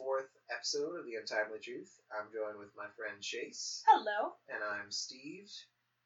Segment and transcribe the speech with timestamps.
[0.00, 1.92] the fourth episode of The Untimely Truth.
[2.08, 4.32] I'm joined with my friend Chase, Hello.
[4.48, 5.44] and I'm Steve.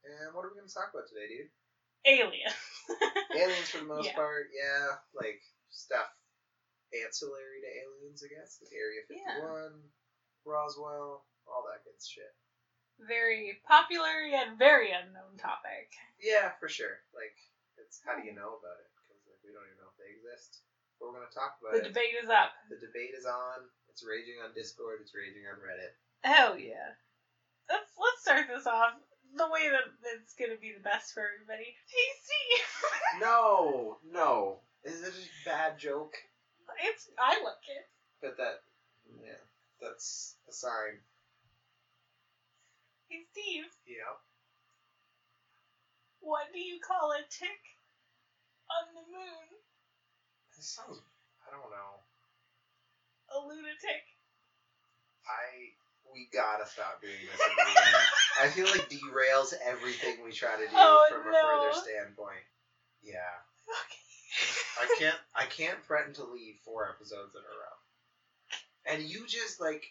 [0.02, 1.54] And what are we going to talk about today, dude?
[2.02, 2.58] Aliens.
[3.38, 4.18] Aliens for the most Yeah.
[4.18, 4.98] part, yeah.
[5.14, 5.38] Like,
[5.70, 6.10] stuff
[6.90, 8.58] ancillary to aliens, I guess.
[8.58, 9.78] Like Area 51,
[10.42, 12.34] Roswell, all that good shit.
[12.98, 15.94] very popular yet very unknown topic.
[16.18, 16.98] Yeah, for sure.
[17.14, 17.34] Like,
[17.78, 18.90] it's how do you know about it?
[19.06, 20.66] Because like, we don't even know if they exist.
[20.98, 21.90] But we're going to talk about The it.
[21.90, 22.54] debate is up.
[22.70, 23.66] The debate is on.
[23.94, 24.98] It's raging on Discord.
[25.02, 25.94] It's raging on Reddit.
[26.26, 26.98] Hell yeah.
[27.70, 28.90] Let's let's start this off
[29.38, 29.86] the way that
[30.18, 31.70] it's gonna be the best for everybody.
[31.86, 33.20] Hey Steve.
[33.22, 34.58] No, no.
[34.82, 36.14] Is this a bad joke?
[36.82, 37.86] it's I like it.
[38.20, 38.66] But that,
[39.22, 39.38] yeah,
[39.80, 40.98] that's a sign.
[43.06, 44.10] Hey Steve, Yeah.
[46.18, 47.62] what do you call a tick
[48.74, 49.46] on the moon?
[50.56, 50.98] This sounds.
[51.46, 52.03] I don't know.
[53.32, 54.02] A lunatic.
[55.26, 55.72] I.
[56.12, 57.40] We gotta stop doing this.
[58.40, 62.44] I feel like derails everything we try to do Oh, from a further standpoint.
[63.02, 63.18] Yeah.
[63.66, 64.04] Okay.
[64.80, 65.16] I can't.
[65.34, 68.94] I can't threaten to leave four episodes in a row.
[68.94, 69.90] And you just like.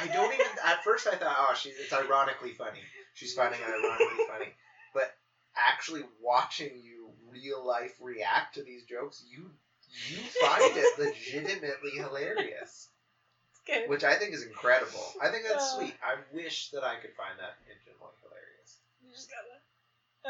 [0.00, 0.46] I don't even.
[0.66, 1.74] At first, I thought, oh, she's.
[1.80, 2.80] It's ironically funny.
[3.14, 4.52] She's finding it ironically funny.
[4.92, 5.14] But
[5.56, 9.50] actually watching you real life react to these jokes, you
[10.08, 12.88] you find it legitimately hilarious,
[13.50, 13.88] It's good.
[13.88, 15.14] which I think is incredible.
[15.20, 15.76] I think that's Uh.
[15.76, 15.94] sweet.
[16.02, 18.78] I wish that I could find that infinitely hilarious.
[19.02, 19.60] You just gotta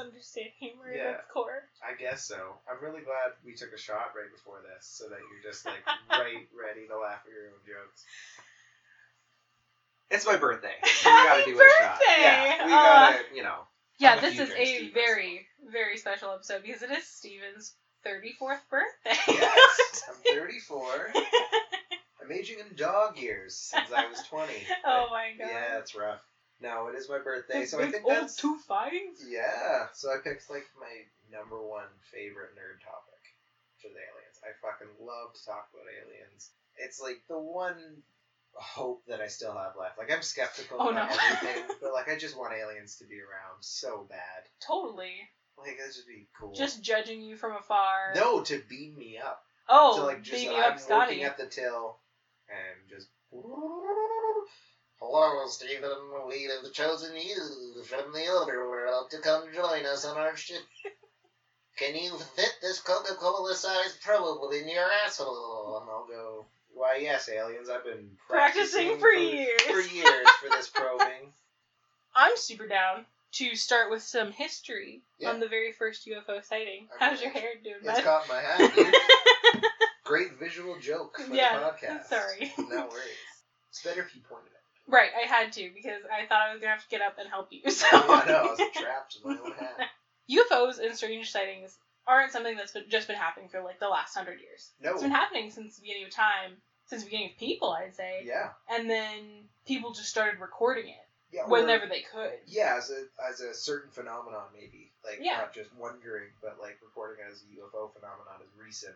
[0.06, 1.02] understand humor Yeah.
[1.10, 1.68] at its core.
[1.82, 2.60] I guess so.
[2.70, 5.84] I'm really glad we took a shot right before this, so that you're just like
[6.10, 8.04] right ready to laugh at your own jokes.
[10.10, 10.74] It's my birthday.
[10.84, 12.00] So we gotta Happy do a shot.
[12.18, 13.66] Yeah, we Uh, gotta, you know.
[13.98, 17.74] Yeah, this is a Steve, very, very special episode because it is Steven's
[18.08, 19.18] 34th birthday.
[19.28, 21.12] Yes, I'm 34.
[22.22, 24.52] I'm aging in dog years since I was 20.
[24.84, 25.48] oh my god.
[25.50, 26.20] Yeah, it's rough.
[26.60, 28.90] No, it is my birthday, so I think old that's two five.
[29.28, 29.86] yeah.
[29.94, 30.90] So I picked like my
[31.30, 33.22] number one favorite nerd topic,
[33.76, 34.38] which is aliens.
[34.42, 36.50] I fucking love to talk about aliens.
[36.76, 38.02] It's like the one
[38.54, 39.98] hope that I still have left.
[39.98, 41.16] Like I'm skeptical Oh, about no.
[41.30, 44.42] everything, but like I just want aliens to be around so bad.
[44.60, 45.14] Totally.
[45.60, 46.52] Like that'd just be cool.
[46.54, 48.12] Just judging you from afar.
[48.14, 49.42] no to beam me up.
[49.68, 51.12] Oh, so like just beam you I'm up, Scotty.
[51.16, 51.98] working at the till
[52.48, 53.08] and just.
[55.00, 55.90] Hello, Stephen.
[56.28, 60.62] We have chosen you from the other world to come join us on our ship.
[61.78, 65.78] Can you fit this Coca-Cola sized probe in your asshole?
[65.82, 66.46] And I'll go.
[66.74, 67.68] Why, yes, aliens.
[67.68, 71.32] I've been Practicing practicing, for years." For years for this probing.
[72.14, 73.04] I'm super down
[73.38, 75.30] to start with some history Yeah.
[75.30, 76.88] on the very first UFO sighting.
[77.00, 78.04] I'm How's your hair doing, It's bud?
[78.04, 78.94] caught my hat, dude.
[80.04, 82.04] Great visual joke for Yeah, the podcast.
[82.06, 82.52] sorry.
[82.58, 83.28] No worries.
[83.70, 84.50] It's better if you pointed me.
[84.86, 87.28] Right, I had to because I thought I was gonna have to get up and
[87.28, 87.70] help you.
[87.70, 88.38] So Yeah, I know.
[88.38, 89.88] I was trapped in my own hat.
[90.30, 94.14] UFOs and strange sightings aren't something that's been, just been happening for like the last
[94.14, 94.70] hundred years.
[94.80, 96.52] No, It's been happening since the beginning of time,
[96.86, 98.22] since the beginning of people, I'd say.
[98.24, 98.48] Yeah.
[98.70, 101.46] And then people just started recording it Yeah.
[101.46, 102.32] whenever they could.
[102.46, 105.38] Yeah, as a as a certain phenomenon, maybe like Yeah.
[105.38, 108.94] not just wondering, but like reporting as a UFO phenomenon is recent.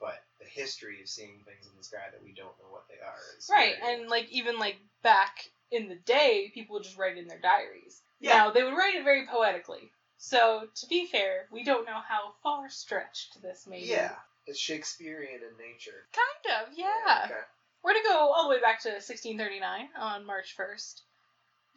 [0.00, 3.00] But the history of seeing things in the sky that we don't know what they
[3.04, 6.96] are is Right, very and like even like back in the day, people would just
[6.96, 8.00] write it in their diaries.
[8.20, 8.36] Yeah.
[8.38, 9.90] Now they would write it very poetically.
[10.16, 13.86] So to be fair, we don't know how far stretched this may be.
[13.86, 14.14] yeah,
[14.46, 16.06] it's Shakespearean in nature.
[16.12, 17.22] Kind of, yeah.
[17.26, 17.34] okay.
[17.84, 21.02] We're gonna go all the way back to 1639 on March 1st.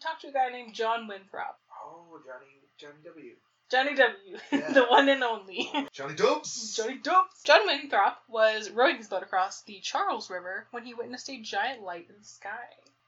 [0.02, 1.58] Talk to a guy named John Winthrop.
[1.86, 2.46] Oh, Johnny
[2.78, 3.32] Johnny W.
[3.70, 4.72] Johnny W, Yeah.
[4.74, 5.72] the one and only.
[5.94, 6.76] Johnny Dubs.
[6.76, 7.42] Johnny Dubs.
[7.46, 11.82] John Winthrop was rowing his boat across the Charles River when he witnessed a giant
[11.82, 12.50] light in the sky.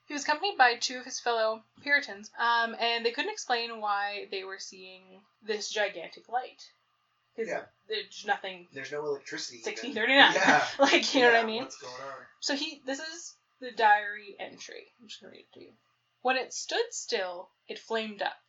[0.06, 4.28] He was accompanied by two of his fellow Puritans, um, and they couldn't explain why
[4.32, 5.02] they were seeing
[5.46, 6.62] this gigantic light.
[7.36, 7.62] Because Yeah.
[7.90, 8.68] there's nothing.
[8.74, 9.62] There's no electricity.
[9.66, 10.34] 1639.
[10.34, 10.66] Yeah.
[10.80, 11.64] like, you know what I mean?
[11.64, 12.14] What's going on?
[12.42, 14.86] So he, this is the diary entry.
[15.02, 15.72] I'm just gonna read it to you.
[16.24, 18.42] When it stood still, it flamed up,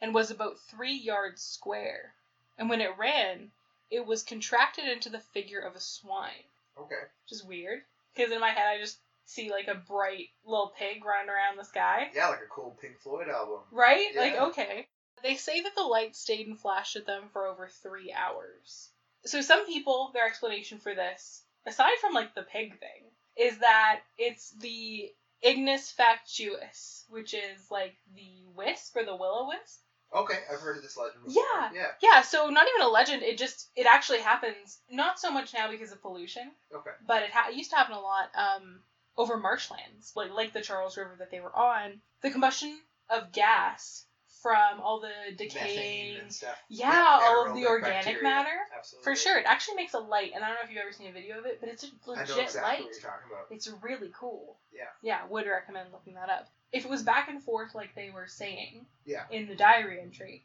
[0.00, 2.14] and was about three yards square.
[2.58, 3.50] And when it ran,
[3.90, 6.44] it was contracted into the figure of a swine,
[6.78, 7.00] Okay.
[7.24, 7.80] which is weird.
[8.14, 11.64] Because in my head, I just see like a bright little pig running around the
[11.64, 13.60] sky, Yeah, like a cool Pink Floyd album.
[13.72, 14.14] right?
[14.16, 14.86] Like okay.
[15.22, 18.90] They say that the light stayed and flashed at them for over three hours.
[19.24, 23.04] So some people, their explanation for this, aside from like the pig thing,
[23.36, 25.12] is that it's the
[25.42, 29.80] ignis fatuus, which is like the wisp or the willow wisp
[30.12, 31.42] Okay, I've heard of this legend before.
[31.54, 31.70] Yeah.
[31.72, 31.86] Yeah.
[32.02, 33.22] Yeah, so not even a legend.
[33.22, 34.80] It just it actually happens.
[34.90, 36.90] Not so much now because of pollution, Okay.
[37.06, 38.80] but it, ha- it used to happen a lot um,
[39.16, 42.00] over marshlands, like like the Charles River that they were on.
[42.22, 42.76] The combustion
[43.08, 44.04] of gas
[44.42, 46.56] from all the decaying, stuff.
[46.68, 48.22] yeah, all of the organic bacteria.
[48.22, 48.56] matter.
[48.76, 49.04] Absolutely.
[49.04, 51.08] For sure, it actually makes a light, and I don't know if you've ever seen
[51.08, 52.80] a video of it, but it's a legit exactly light.
[52.84, 53.46] what you're talking about.
[53.50, 54.56] It's really cool.
[54.72, 54.84] Yeah.
[55.02, 56.48] Yeah, would recommend looking that up.
[56.72, 59.24] If it was back and forth like they were saying Yeah.
[59.30, 60.44] in the diary entry,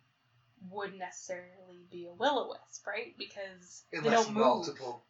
[0.69, 3.15] wouldn't necessarily be a will o wisp, right?
[3.17, 4.43] Because they Unless don't move.
[4.43, 5.03] multiple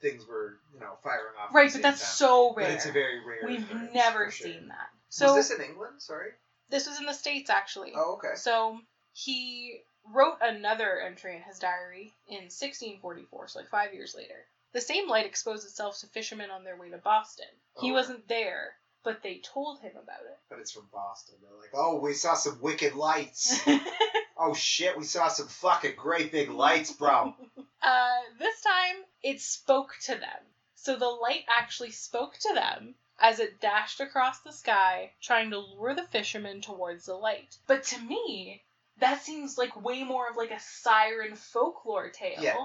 [0.00, 1.54] things were, you know, firing off.
[1.54, 2.08] Right, but that's time.
[2.16, 2.66] so rare.
[2.68, 3.40] But it's a very rare.
[3.46, 4.46] We've never sure.
[4.46, 4.88] seen that.
[5.08, 6.00] So was this in England?
[6.00, 6.30] Sorry.
[6.70, 7.92] This was in the States actually.
[7.94, 8.34] Oh, okay.
[8.36, 8.78] So
[9.12, 9.80] he
[10.14, 14.46] wrote another entry in his diary in 1644, so like five years later.
[14.72, 17.46] The same light exposed itself to fishermen on their way to Boston.
[17.80, 17.94] He Oh.
[17.94, 20.38] wasn't there, but they told him about it.
[20.48, 21.34] But it's from Boston.
[21.42, 23.60] They're like, oh, we saw some wicked lights.
[24.38, 27.34] oh shit, we saw some fucking great big lights, bro.
[27.82, 30.42] uh, this time, it spoke to them.
[30.76, 35.58] So the light actually spoke to them as it dashed across the sky, trying to
[35.58, 37.56] lure the fishermen towards the light.
[37.66, 38.62] But to me,
[38.98, 42.56] that seems like way more of like a siren folklore tale Yeah.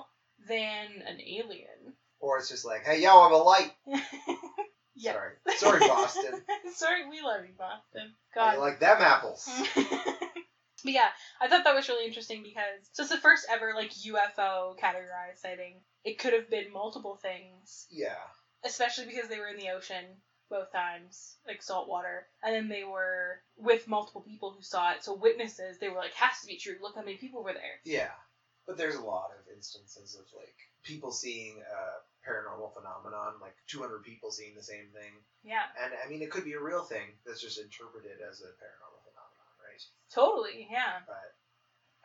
[0.48, 1.94] than an alien.
[2.19, 3.72] or it's just like, hey, yo, I'm a light.
[4.98, 5.12] Yeah.
[5.12, 6.42] Sorry, sorry, Boston.
[6.74, 8.13] Sorry, we love you, Boston.
[8.34, 8.60] How God.
[8.60, 9.46] like them apples?
[9.75, 11.10] but yeah,
[11.42, 15.40] I thought that was really interesting because so it's the first ever like UFO categorized
[15.42, 15.81] sighting.
[16.06, 18.16] It could have been multiple things, yeah.
[18.63, 20.06] especially because they were in the ocean
[20.50, 22.27] both times, like salt water.
[22.44, 25.03] and then they were with multiple people who saw it.
[25.03, 26.77] So witnesses, they were like, has to be true.
[26.81, 27.80] Look how many people were there.
[27.83, 28.12] Yeah,
[28.68, 34.03] but there's a lot of instances of like people seeing a paranormal phenomenon, like 200
[34.03, 35.13] people seeing the same thing,
[35.44, 38.50] Yeah, and I mean it could be a real thing that's just interpreted as a
[38.57, 39.81] paranormal phenomenon, right?
[40.12, 40.68] totally.
[40.71, 41.00] Yeah.
[41.06, 41.33] But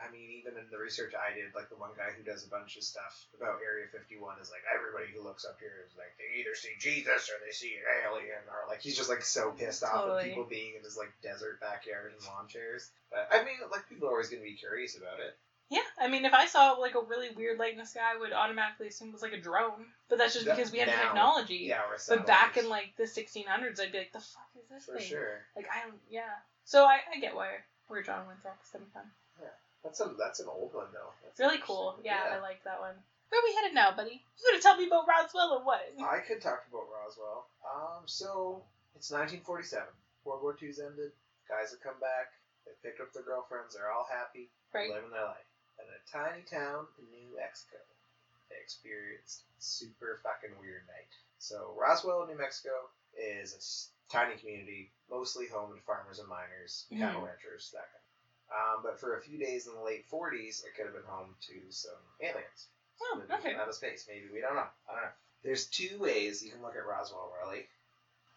[0.01, 2.51] I mean, even in the research I did, like the one guy who does a
[2.51, 6.17] bunch of stuff about Area 51 is like everybody who looks up here is like
[6.17, 9.53] they either see Jesus or they see an alien, or like he's just like so
[9.53, 10.25] pissed off Totally.
[10.25, 12.91] at people being in his like desert backyard in lawn chairs.
[13.13, 15.37] But I mean, like people are always gonna be curious about it.
[15.71, 18.19] Yeah, I mean, if I saw like a really weird light in the sky, I
[18.19, 19.87] would automatically assume it was like a drone.
[20.09, 21.63] But that's just That- because we had now, technology.
[21.69, 24.99] Yeah, But back in like the 1600s, I'd be like, the fuck is this for
[24.99, 25.07] thing?
[25.07, 25.47] sure.
[25.55, 26.27] Like I don't, yeah.
[26.65, 29.03] So I, I get where where John Winthrop's coming from.
[29.83, 31.13] That's a that's an old one though.
[31.25, 31.97] That's Really cool.
[31.97, 32.13] interesting.
[32.13, 32.95] Yeah, I like that one.
[33.31, 34.21] Where are we headed now, buddy?
[34.37, 35.81] You gonna tell me about Roswell or what?
[36.03, 37.47] I could talk about Roswell.
[37.65, 39.87] Um, so it's 1947.
[40.25, 41.13] World War II's ended.
[41.49, 42.29] Guys have come back.
[42.67, 43.75] They picked up their girlfriends.
[43.75, 44.91] They're all happy, Right.
[44.91, 45.47] living their life.
[45.79, 47.79] And in a tiny town in New Mexico,
[48.51, 51.09] they experienced super fucking weird night.
[51.39, 57.23] So Roswell, New Mexico, is a tiny community, mostly home to farmers and miners, cattle
[57.23, 57.27] Mhm.
[57.33, 58.00] ranchers, that kind.
[58.51, 61.35] Um, but for a few days in the late 40s, it could have been home
[61.49, 62.67] to some aliens.
[63.03, 63.55] Oh, Living okay.
[63.55, 64.27] Out of space, maybe.
[64.33, 64.69] We don't know.
[64.89, 65.17] I don't know.
[65.43, 67.67] There's two ways you can look at Roswell, Riley.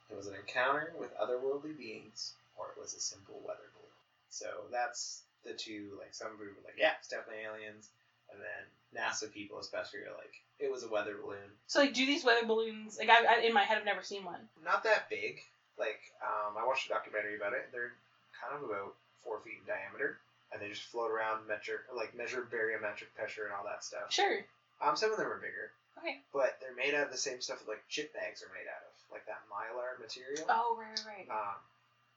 [0.09, 3.97] It was an encounter with otherworldly beings, or it was a simple weather balloon.
[4.29, 5.97] So that's the two.
[5.99, 7.89] Like some people were like, yeah, it's definitely aliens,
[8.31, 8.63] and then
[8.95, 11.51] NASA people, especially, are like, it was a weather balloon.
[11.67, 12.97] So like, do these weather balloons?
[12.99, 14.47] Like, I, I in my head, I've never seen one.
[14.63, 15.41] Not that big.
[15.77, 17.67] Like, um, I watched a documentary about it.
[17.71, 17.91] They're
[18.31, 20.17] kind of about four feet in diameter,
[20.51, 24.11] and they just float around, measure like measure barometric pressure and all that stuff.
[24.11, 24.39] Sure.
[24.81, 25.71] Um, some of them are bigger.
[25.99, 26.17] Okay.
[26.33, 28.81] but they're made out of the same stuff that like chip bags are made out
[28.81, 30.43] of, like that mylar material.
[30.49, 31.29] Oh, right, right, right.
[31.29, 31.55] Um,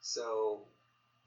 [0.00, 0.60] so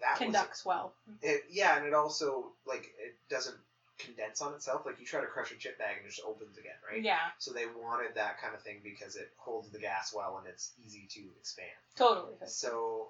[0.02, 0.92] that Conducts well.
[1.22, 3.56] it, yeah, and it also like it doesn't
[4.00, 4.86] condense on itself.
[4.86, 7.04] Like you try to crush a chip bag and it just opens again, right?
[7.04, 10.48] Yeah, So they wanted that kind of thing because it holds the gas well and
[10.48, 11.70] it's easy to expand.
[11.96, 12.34] totally.
[12.48, 13.10] So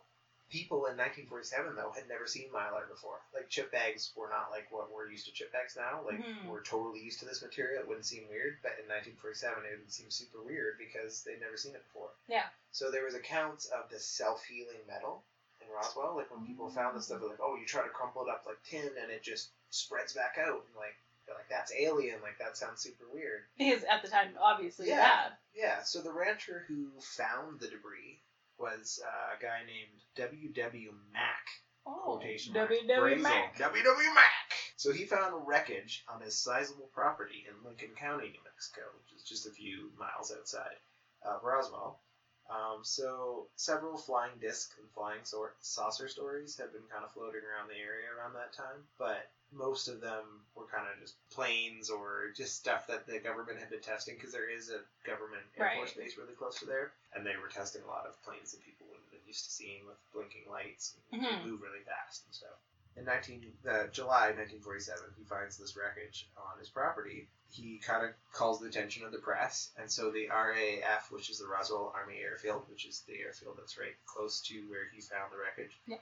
[0.50, 3.22] people in 1947 though had never seen mylar before.
[3.34, 6.02] Like chip bags were not like what we're used to chip bags now.
[6.06, 6.46] Like Mhm.
[6.48, 7.82] we're totally used to this material.
[7.82, 11.58] It wouldn't seem weird, but in 1947 it would seem super weird because they'd never
[11.58, 12.10] seen it before.
[12.28, 12.48] Yeah.
[12.72, 15.24] So there was accounts of this self-healing metal
[15.62, 16.16] in Roswell.
[16.16, 18.46] Like when people found this stuff, they're like, oh, you try to crumple it up
[18.46, 20.66] like tin and it just spreads back out.
[20.66, 22.22] And like they're like that's alien.
[22.22, 23.44] Like that sounds super weird.
[23.58, 24.98] Because at the time, obviously, Yeah.
[25.30, 25.32] bad.
[25.54, 28.22] Yeah, so the rancher who found the debris
[28.60, 30.94] was uh, a guy named W.W.
[31.14, 31.46] Mac.
[31.88, 32.76] Oh, Quotation marks.
[32.76, 33.22] WW Brazel.
[33.22, 33.58] Mac.
[33.58, 34.14] W.W.
[34.14, 34.50] Mac!
[34.78, 39.28] So he found wreckage on his sizable property in Lincoln County, New Mexico, which is
[39.28, 40.78] just a few miles outside
[41.24, 42.02] of Roswell.
[42.50, 47.46] Um, so several flying disc and flying sor- saucer stories have been kind of floating
[47.46, 51.90] around the area around that time, but most of them were kind of just planes
[51.90, 55.66] or just stuff that the government had been testing because there is a government air
[55.78, 58.66] force base really close to there, and they were testing a lot of planes that
[58.66, 61.46] people wouldn't have been used to seeing with blinking lights and Mhm.
[61.46, 62.58] move really fast and stuff.
[63.00, 67.28] In 19 uh, July 1947, he finds this wreckage on his property.
[67.50, 71.40] He kind of calls the attention of the press, and so the RAF, which is
[71.40, 75.32] the Roswell Army Airfield, which is the airfield that's right close to where he found
[75.32, 75.98] the wreckage, Yeah.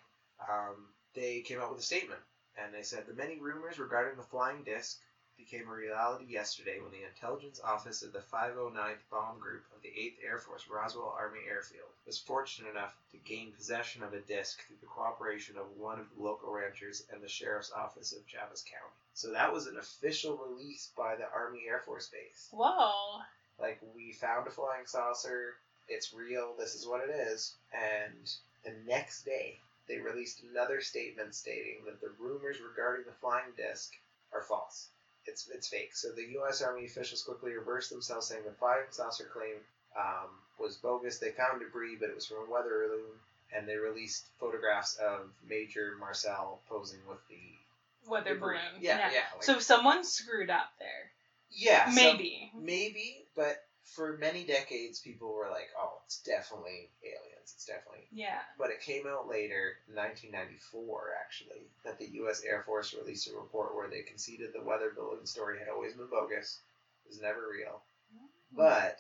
[0.50, 2.20] um, they came out with a statement,
[2.62, 5.00] and they said the many rumors regarding the flying disc
[5.38, 9.90] became a reality yesterday when the intelligence office of the 509th Bomb Group of the
[9.90, 14.66] 8th Air Force Roswell Army Airfield was fortunate enough to gain possession of a disc
[14.66, 18.66] through the cooperation of one of the local ranchers and the sheriff's office of Chaves
[18.66, 18.98] County.
[19.14, 22.50] So that was an official release by the Army Air Force Base.
[22.52, 23.22] Whoa.
[23.60, 25.56] Like, we found a flying saucer,
[25.88, 27.56] it's real, this is what it is.
[27.74, 28.30] And
[28.64, 33.94] the next day, they released another statement stating that the rumors regarding the flying disc
[34.34, 34.90] are false.
[35.28, 35.96] It's, it's fake.
[35.96, 36.62] So the U.S.
[36.62, 39.56] Army officials quickly reversed themselves, saying the flying saucer claim
[39.98, 40.30] um,
[40.60, 41.20] was bogus.
[41.20, 43.12] They found debris, but it was from a weather balloon,
[43.56, 48.58] and they released photographs of Major Marcel posing with the Weather debris.
[48.58, 48.82] balloon.
[48.82, 49.20] Yeah, yeah.
[49.36, 51.12] like- so someone screwed up there.
[51.52, 52.52] yeah, Maybe.
[52.56, 57.37] maybe, but for many decades, people were like, "Oh, it's definitely aliens.
[57.54, 58.40] It's definitely." Yeah.
[58.58, 62.44] But it came out later, 1994, actually, that the U.S.
[62.44, 66.08] Air Force released a report where they conceded the weather balloon story had always been
[66.08, 66.60] bogus,
[67.08, 67.82] was never real,
[68.14, 68.28] mm.
[68.52, 69.00] but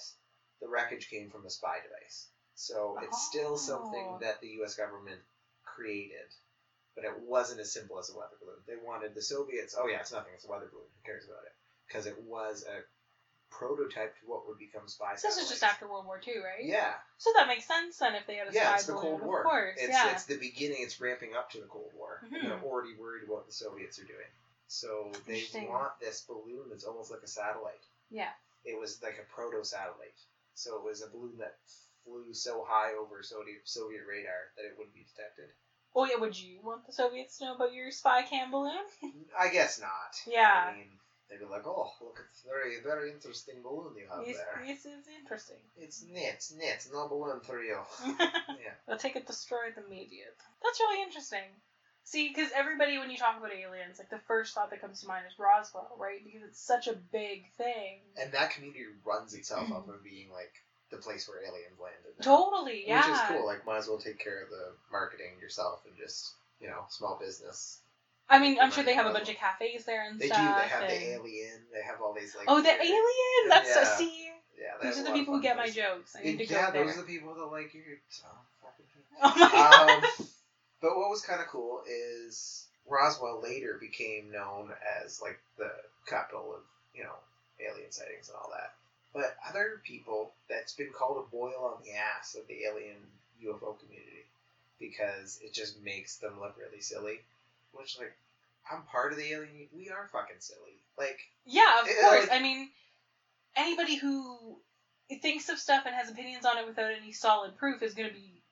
[0.62, 2.28] the wreckage came from a spy device.
[2.56, 3.58] So it's still oh.
[3.58, 4.18] something Oh.
[4.22, 4.76] that the U.S.
[4.76, 5.22] government
[5.64, 6.34] created,
[6.96, 8.64] but it wasn't as simple as a weather balloon.
[8.66, 9.76] They wanted the Soviets.
[9.78, 10.34] Oh yeah, it's nothing.
[10.34, 10.88] It's a weather balloon.
[10.90, 11.54] Who cares about it?
[11.88, 12.82] Because it was a
[13.50, 15.16] prototype to what would become spy.
[15.16, 16.64] So this is just after World War II, right?
[16.64, 19.08] Yeah, So that makes sense then if they had a yeah, spy it's the balloon,
[19.08, 19.40] Cold War.
[19.40, 20.12] Of course, it's yeah.
[20.12, 20.78] it's the beginning.
[20.82, 22.22] It's ramping up to the Cold War.
[22.26, 22.44] Mhm.
[22.44, 24.32] They're already worried about what the Soviets are doing.
[24.68, 27.86] So they want this balloon that's almost like a satellite.
[28.10, 28.32] Yeah.
[28.66, 30.20] It was like a proto satellite.
[30.56, 31.56] So it was a balloon that
[32.04, 35.50] flew so high over Soviet Soviet radar that it wouldn't be detected.
[35.96, 38.84] Oh yeah, would you want the Soviets to know about your spy cam balloon?
[39.40, 40.16] I guess not.
[40.28, 40.72] Yeah.
[40.74, 40.92] I mean,
[41.30, 44.64] they'd be like, "Oh, look, it's very, very interesting balloon you have This, there.
[44.66, 45.58] it's, is interesting.
[45.78, 47.78] It's neat, neat, no balloon for you."
[48.20, 48.76] yeah.
[48.88, 50.36] They'll take it, destroy them immediate.
[50.64, 51.48] That's really interesting.
[52.04, 55.08] See, because everybody, when you talk about aliens, like the first thought that comes to
[55.08, 56.24] mind is Roswell, right?
[56.24, 58.00] Because it's such a big thing.
[58.16, 60.54] And that community runs itself up of being like
[60.90, 62.16] the place where aliens landed.
[62.18, 62.24] now.
[62.24, 63.06] Totally, yeah.
[63.06, 63.46] Which is cool.
[63.46, 66.32] Like, might as well take care of the marketing yourself and just,
[66.62, 67.80] you know, small business.
[68.30, 70.38] I mean, I'm sure they have a bunch of cafes there and stuff.
[70.38, 70.54] They do.
[70.60, 70.92] They have and...
[70.92, 71.60] the alien.
[71.74, 72.46] They have all these like.
[72.48, 73.50] Oh, the alien!
[73.50, 73.96] That's so, Yeah.
[73.96, 74.30] see.
[74.60, 74.66] Yeah.
[74.82, 76.16] they These are the people who get my jokes.
[76.18, 76.86] I need to yeah, go there.
[76.86, 77.84] those are the people that like your.
[78.26, 78.86] Oh, fucking.
[79.24, 80.04] Oh my god.
[80.04, 80.28] um,
[80.82, 84.72] but what was kind of cool is Roswell later became known
[85.04, 85.72] as like the
[86.06, 86.62] capital of
[86.94, 87.16] you know
[87.60, 88.74] alien sightings and all that.
[89.14, 92.98] But other people, that's been called a boil on the ass of the alien
[93.44, 94.26] UFO community
[94.80, 97.22] because it just makes them look really silly.
[97.72, 98.16] Which like,
[98.72, 99.70] I'm part of the alien.
[99.74, 100.82] We are fucking silly.
[100.98, 102.28] Like, Yeah, of It- course.
[102.28, 102.70] like- I mean,
[103.56, 104.62] anybody who
[105.22, 108.14] thinks of stuff and has opinions on it without any solid proof is going to
[108.16, 108.44] be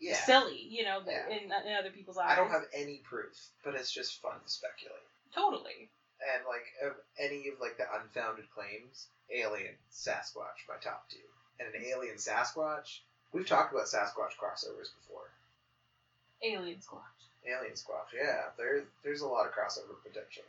[0.00, 0.16] yeah.
[0.24, 1.28] silly, you know, Yeah.
[1.28, 2.30] in, in other people's eyes.
[2.32, 4.98] I don't have any proof, but it's just fun to speculate.
[5.34, 5.90] Totally.
[6.34, 11.18] and like of any of like the unfounded claims, alien, Sasquatch, my top two,
[11.58, 13.00] and an alien Sasquatch.
[13.32, 15.32] We've talked about Sasquatch crossovers before.
[16.42, 17.11] Alien Squatch.
[17.46, 20.44] Alien Squatch, yeah, there there's a lot of crossover potential.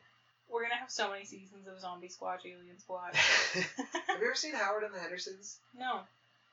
[0.51, 3.15] We're going to have so many seasons of Zombie Squatch, Alien Squatch.
[4.07, 5.57] Have you ever seen Howard and the Hendersons?
[5.77, 6.01] no.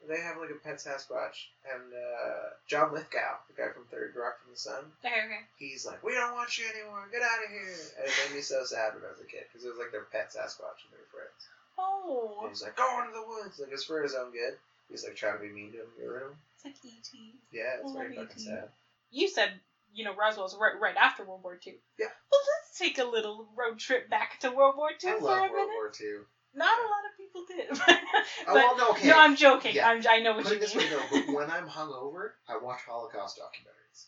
[0.08, 4.40] They have like a pet Sasquatch, and uh, John Lithgow, the guy from Third Rock
[4.40, 5.44] from the Sun, Okay, okay.
[5.58, 7.04] he's like, "We don't want you anymore.
[7.12, 9.44] Get out of here!" And it made me so sad when I was a kid
[9.52, 11.44] because it was like their pet Sasquatch and they were friends.
[11.76, 12.38] Oh.
[12.40, 14.56] And he's like, "Go into the woods!" Like it's for his own good.
[14.88, 16.36] He's like trying to be mean to him, get rid of him.
[16.56, 17.34] It's like E.T.
[17.52, 18.48] Yeah, it's I very fucking E.T..
[18.48, 18.68] sad.
[19.12, 19.52] You said,
[19.92, 21.74] you know, Roswell's right, right after World War II.
[21.98, 22.06] Yeah.
[22.30, 25.38] Well, let's take a little road trip back to World War II I for love
[25.38, 25.74] a World minute.
[25.74, 26.24] War Two.
[26.52, 27.96] Not a lot of people did.
[28.48, 29.08] Oh, but, Oh, well, no, okay.
[29.08, 29.74] no, I'm joking.
[29.74, 29.88] Yeah.
[29.88, 30.88] I'm, I know what Put you it this mean.
[30.90, 34.06] way but when I'm hungover, I watch Holocaust documentaries,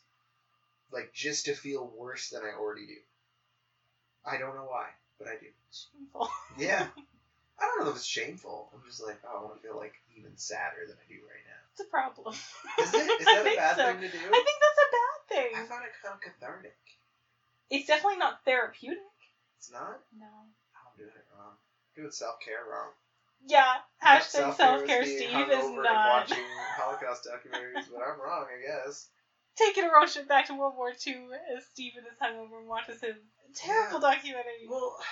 [0.90, 2.98] like just to feel worse than I already do.
[4.24, 5.46] I don't know why, but I do.
[5.70, 6.28] Shameful.
[6.58, 6.86] Yeah.
[7.60, 8.70] I don't know if it's shameful.
[8.74, 11.44] I'm just like, oh, I want to feel like even sadder than I do right
[11.46, 11.62] now.
[11.72, 12.34] It's a problem.
[12.34, 13.20] Is it?
[13.20, 13.86] Is that a bad so.
[13.86, 14.18] thing to do?
[14.18, 15.66] I think that's a bad I thing.
[15.66, 16.76] found it kind of cathartic.
[17.70, 18.98] It's definitely not therapeutic.
[19.58, 20.00] It's not.
[20.18, 20.26] No.
[20.26, 21.54] I'm doing it wrong.
[21.96, 22.90] doing self care wrong.
[23.46, 23.76] Yeah.
[24.02, 26.28] Hashtag Self-care self care Steve is not.
[26.28, 26.44] watching
[26.76, 29.08] Holocaust documentaries, but I'm wrong, I guess.
[29.56, 33.00] Taking a road trip back to World War II as Steven is hungover and watches
[33.00, 33.16] his
[33.54, 34.66] terrible documentary.
[34.68, 34.96] Well,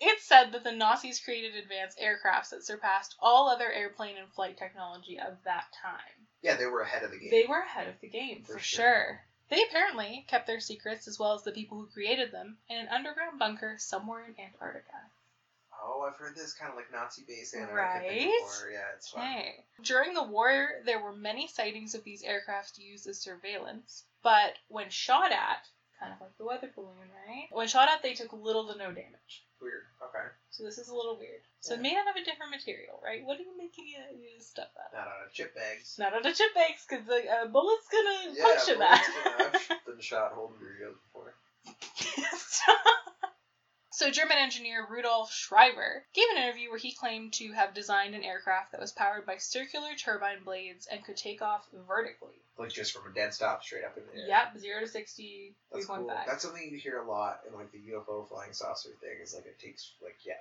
[0.00, 4.58] It's said that the Nazis created advanced aircrafts that surpassed all other airplane and flight
[4.58, 6.23] technology of that time.
[6.44, 7.30] Yeah, they were ahead of the game.
[7.30, 8.84] They were ahead of the game, for, For sure.
[8.84, 9.20] sure.
[9.50, 12.88] They apparently kept their secrets as well as the people who created them in an
[12.88, 14.94] underground bunker somewhere in Antarctica.
[15.86, 18.20] Oh, I've heard this kind of like Nazi base Antarctica Right?
[18.20, 18.70] before.
[18.72, 19.22] Yeah, it's fun.
[19.22, 19.54] Okay.
[19.82, 24.88] During the war, there were many sightings of these aircraft used as surveillance, but when
[24.88, 25.66] shot at,
[26.00, 27.48] kind of like the weather balloon, right?
[27.52, 29.44] When shot at, they took little to no damage.
[29.64, 29.88] Weird.
[30.04, 30.28] Okay.
[30.50, 31.40] So this is a little weird.
[31.60, 31.80] So Yeah.
[31.80, 33.24] it may not have a different material, right?
[33.24, 34.92] What are you making it use stuff at?
[34.92, 35.96] Not out of chip bags.
[35.98, 38.44] Not out of chip bags because the uh, bullet's gonna Yeah,
[38.78, 39.00] that.
[39.08, 41.32] you know, I've been shot holding Doritos before.
[44.04, 48.22] So German engineer Rudolf Schriever gave an interview where he claimed to have designed an
[48.22, 52.34] aircraft that was powered by circular turbine blades and could take off vertically.
[52.58, 54.28] Like just from a dead stop straight up in the air.
[54.28, 56.06] Yep, zero to sixty, That's cool.
[56.26, 59.22] That's something you hear a lot in like the UFO flying saucer thing.
[59.22, 60.34] Is like it takes like yeah.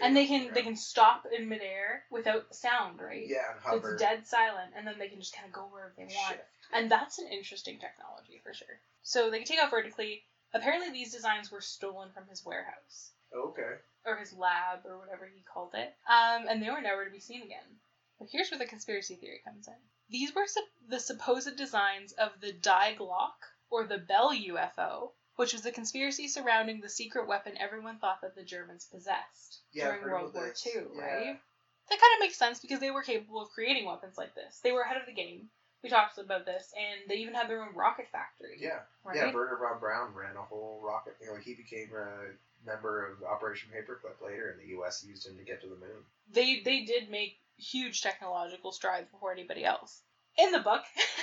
[0.00, 3.26] And they can the they can stop in midair without sound, right?
[3.28, 3.92] yeah and So hover.
[3.92, 6.28] it's dead silent, and then they can just kind of go wherever they want.
[6.36, 6.44] shift.
[6.72, 8.80] And that's an interesting technology for sure.
[9.02, 10.22] So they can take off vertically.
[10.52, 13.76] Apparently, these designs were stolen from his warehouse Okay.
[14.04, 17.20] or his lab or whatever he called it, um, and they were never to be
[17.20, 17.80] seen again.
[18.18, 19.76] But here's where the conspiracy theory comes in.
[20.08, 23.36] These were sup- the supposed designs of the Die Glock
[23.70, 28.34] or the Bell UFO, which was the conspiracy surrounding the secret weapon everyone thought that
[28.34, 30.66] the Germans possessed Yeah, during World War this.
[30.66, 31.00] II, Yeah.
[31.00, 31.40] right?
[31.88, 34.58] That kind of makes sense because they were capable of creating weapons like this.
[34.60, 35.50] They were ahead of the game.
[35.82, 38.56] We talked about this, and they even had their own rocket factory.
[38.58, 38.80] Yeah.
[39.04, 39.16] right?
[39.16, 39.32] Yeah.
[39.32, 41.16] Wernher von Braun ran a whole rocket.
[41.20, 45.04] You know, he became a member of Operation Paperclip later, and the U.S.
[45.06, 46.04] used him to get to the moon.
[46.32, 50.02] they they did make huge technological strides before anybody else.
[50.38, 50.82] In the book,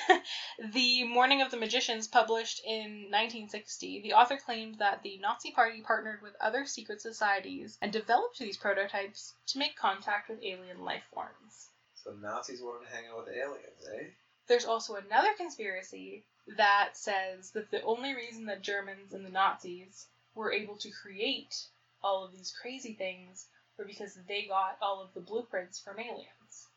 [0.74, 5.82] The Morning of the Magicians, published in 1960, the author claimed that the Nazi Party
[5.82, 11.04] partnered with other secret societies and developed these prototypes to make contact with alien life
[11.14, 11.70] forms.
[11.96, 14.08] So Nazis wanted to hang out with aliens, eh?
[14.48, 16.24] There's also another conspiracy
[16.58, 20.06] that says that the only reason that Germans and the Nazis
[20.36, 21.56] were able to create
[22.04, 23.46] all of these crazy things
[23.78, 26.68] were because they got all of the blueprints from aliens.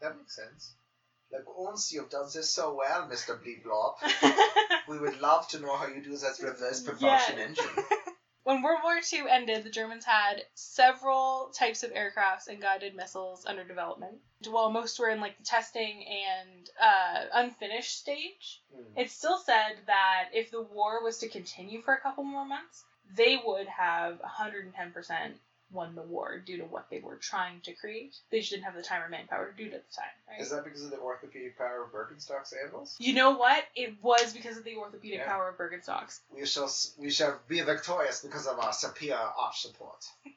[0.00, 0.72] That makes sense.
[1.32, 3.38] Like, once you've done this so well, Mr.
[3.38, 3.96] Bleeblop,
[4.88, 7.44] we would love to know how you do that reverse propulsion Yeah.
[7.44, 7.66] engine.
[8.48, 13.44] when World War II ended, the Germans had several types of aircrafts and guided missiles
[13.44, 14.14] under development.
[14.48, 18.98] While most were in like the testing and uh, unfinished stage, Hmm.
[18.98, 22.86] it still said that if the war was to continue for a couple more months,
[23.14, 25.34] they would have 110%
[25.70, 28.16] won the war due to what they were trying to create.
[28.30, 30.40] They just didn't have the time or manpower to do it at the time, right?
[30.40, 32.96] Is that because of the orthopedic power of Birkenstock sandals?
[32.98, 33.64] you know what?
[33.74, 35.28] It was because of the orthopedic Yeah.
[35.28, 36.20] power of Birkenstocks.
[36.30, 40.04] We shall we shall be victorious because of our superior arch support.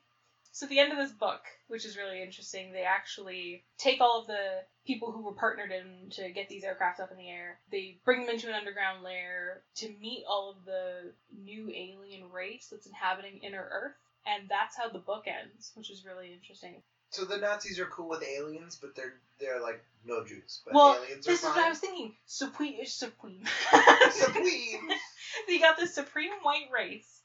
[0.54, 1.40] So at the end of this book,
[1.70, 6.10] which is really interesting, they actually take all of the people who were partnered in
[6.12, 7.58] to get these aircraft up in the air.
[7.72, 12.68] They bring them into an underground lair to meet all of the new alien race
[12.70, 13.96] that's inhabiting inner Earth.
[14.26, 16.82] And that's how the book ends, which is really interesting.
[17.10, 20.62] So the Nazis are cool with aliens, but they're they're like no Jews.
[20.64, 21.58] But well, aliens are this is fine.
[21.58, 22.16] what I was thinking.
[22.26, 23.44] Supreme, supreme.
[24.12, 24.90] Supreme.
[25.48, 27.22] you got the supreme white race,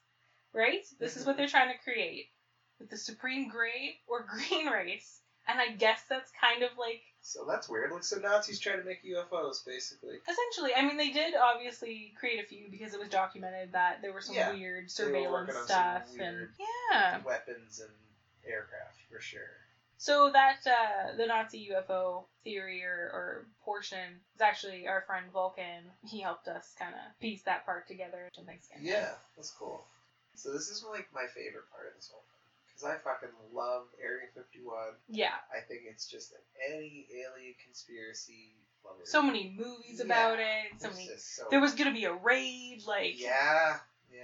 [0.53, 0.85] right?
[0.99, 2.27] This is what they're trying to create
[2.81, 5.21] with the supreme gray or green race.
[5.49, 7.91] And I guess that's kind of like So that's weird.
[7.91, 10.19] Like so Nazis trying to make UFOs, basically.
[10.31, 10.71] essentially.
[10.77, 14.21] I mean, they did obviously create a few because it was documented that there were
[14.21, 16.49] some Yeah, weird surveillance working on some stuff and
[16.93, 17.19] yeah.
[17.27, 17.91] Weapons and
[18.47, 19.59] aircraft for sure.
[19.99, 25.83] So that uh, the Nazi UFO theory or, or portion is actually our friend Vulcan.
[26.09, 28.31] He helped us kind of piece that part together.
[28.39, 28.85] And thanks again.
[28.87, 29.85] Yeah, that's cool.
[30.37, 32.36] So this is like my favorite part of this whole thing
[32.77, 34.77] because I fucking love Area 51.
[35.09, 35.33] Yeah.
[35.51, 36.35] I think it's just
[36.69, 38.53] any alien conspiracy.
[38.85, 39.01] Lover.
[39.05, 40.81] So many movies about Yeah, it.
[40.81, 41.11] So It's many.
[41.17, 42.83] so There was gonna be a raid.
[42.87, 43.79] Like Yeah,
[44.13, 44.21] yeah.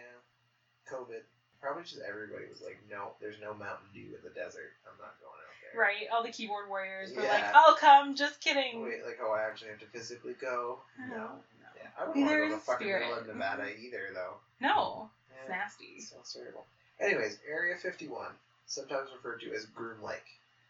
[0.91, 1.23] COVID.
[1.61, 4.75] Probably just everybody was like, no, there's no Mountain Dew in the desert.
[4.87, 5.81] I'm not going out there.
[5.81, 6.07] right.
[6.12, 7.33] All the keyboard warriors were Yeah.
[7.33, 8.83] like, "I'll come." Just kidding.
[8.83, 10.83] Wait, like, oh, I actually have to physically go?
[10.99, 11.41] No, No.
[11.77, 13.85] Yeah, I wouldn't Neither want to go to fucking middle of Nevada mm-hmm.
[13.85, 14.35] either, though.
[14.61, 16.01] No, it's Yeah, nasty.
[16.01, 16.67] sounds terrible.
[17.03, 18.27] Anyways, Area 51,
[18.67, 20.25] sometimes referred to as Groom Lake.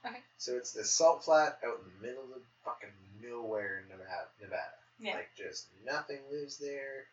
[0.04, 0.18] Okay.
[0.38, 2.88] So it's this salt flat out in the middle of fucking
[3.22, 4.28] nowhere in Nevada.
[4.40, 4.78] Nevada.
[4.98, 5.14] Yeah.
[5.14, 7.04] Like, just nothing lives there.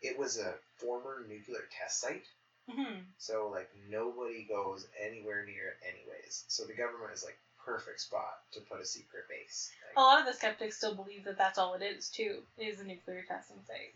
[0.00, 2.24] It was a former nuclear test site.
[2.68, 6.44] hmm So like nobody goes anywhere near it anyways.
[6.48, 9.70] So the government is like perfect spot to put a secret base.
[9.96, 12.38] A lot of the skeptics still believe that that's all it is too.
[12.58, 13.94] Is a nuclear testing site.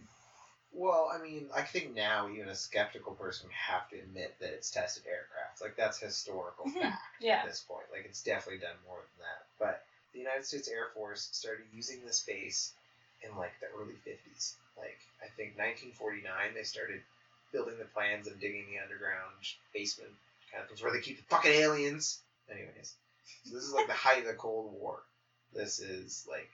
[0.77, 4.53] Well, I mean, I think now even a skeptical person would have to admit that
[4.53, 5.63] it's tested aircraft.
[5.63, 6.81] Like that's historical Mhm.
[6.81, 7.41] fact Yeah.
[7.41, 7.91] at this point.
[7.91, 9.47] Like it's definitely done more than that.
[9.59, 12.73] But the United States Air Force started using this base
[13.23, 14.55] in like the early 50s.
[14.77, 17.03] Like I think 1949 they started
[17.53, 19.35] building the plans and digging the underground
[19.73, 20.13] basement
[20.53, 22.21] kind of things where they keep the fucking aliens.
[22.51, 22.95] Anyways,
[23.45, 25.03] so this is like the height of the Cold War.
[25.55, 26.51] This is like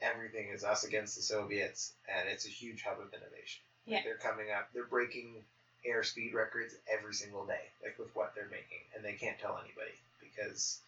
[0.00, 3.62] everything is us against the Soviets, and it's a huge hub of innovation.
[3.86, 4.02] Like, Yeah.
[4.04, 4.68] they're coming up.
[4.72, 5.44] They're breaking
[5.86, 9.92] airspeed records every single day, like with what they're making, and they can't tell anybody
[10.20, 10.80] because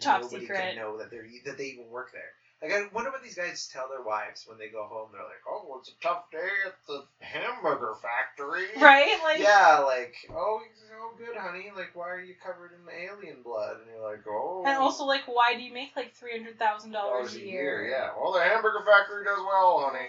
[0.00, 0.58] Top nobody secret.
[0.58, 2.32] can know that they're that they even work there.
[2.64, 5.10] Like I wonder what these guys tell their wives when they go home.
[5.12, 9.20] They're like, "Oh, well, it's a tough day at the hamburger factory." Right?
[9.22, 10.60] Like Yeah, like, oh,
[10.96, 11.70] oh, good, honey.
[11.76, 13.76] Like, why are you covered in alien blood?
[13.76, 14.64] And you're like, oh.
[14.66, 17.86] And also, like, why do you make like three hundred thousand dollars dollars a year?
[17.86, 18.16] Yeah.
[18.16, 20.08] Well, the hamburger factory does well, honey.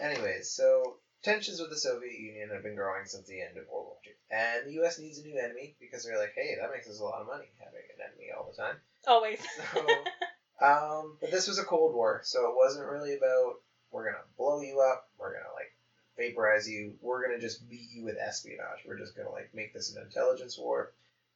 [0.00, 3.94] Anyways, so tensions with the Soviet Union have been growing since the end of World
[3.94, 4.98] War II, and the U.S.
[4.98, 7.46] needs a new enemy because they're like, hey, that makes us a lot of money
[7.62, 8.74] having an enemy all the time.
[9.06, 9.38] Always.
[9.72, 9.86] So,
[10.62, 13.56] um, but this was a Cold War, so it wasn't really about
[13.90, 15.72] we're gonna blow you up, we're gonna like
[16.16, 18.80] vaporize you, we're gonna just beat you with espionage.
[18.86, 20.92] We're just gonna like make this an intelligence war.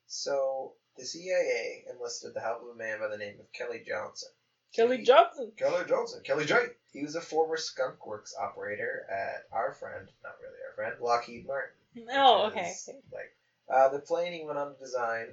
[0.06, 4.30] So the CIA enlisted the help of a man by the name of Kelly Johnson.
[4.74, 5.52] Kelly He- Johnson.
[5.56, 6.20] Kelly Johnson.
[6.24, 6.56] Kelly J.
[6.92, 11.46] He was a former skunk works operator at our friend, not really our friend, Lockheed
[11.46, 11.74] Martin.
[12.12, 12.70] Oh, okay.
[12.70, 13.34] is, Like
[13.68, 15.28] uh, the plane he went on to design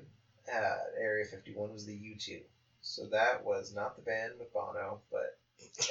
[0.52, 0.64] at
[1.00, 2.42] Area 51 was the U-2.
[2.86, 5.40] So that was not the band with Bono, but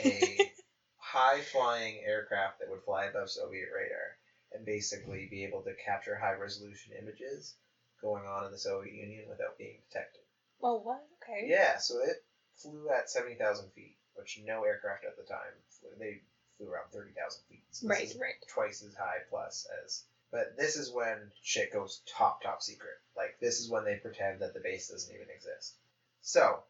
[0.05, 0.53] a
[0.99, 4.19] high-flying aircraft that would fly above Soviet radar
[4.53, 7.55] and basically be able to capture high-resolution images
[8.03, 10.21] going on in the Soviet Union without being detected.
[10.63, 11.03] Oh, what?
[11.23, 11.47] Okay.
[11.49, 12.23] Yeah, so it
[12.57, 15.89] flew at 70,000 feet, which no aircraft at the time flew.
[15.99, 16.21] They
[16.59, 17.65] flew around 30,000 feet.
[17.71, 18.35] So Right, right.
[18.53, 20.05] twice as high plus as.
[20.31, 22.97] But this is when shit goes top, top secret.
[23.17, 25.77] Like, this is when they pretend that the base doesn't even exist.
[26.21, 26.63] So,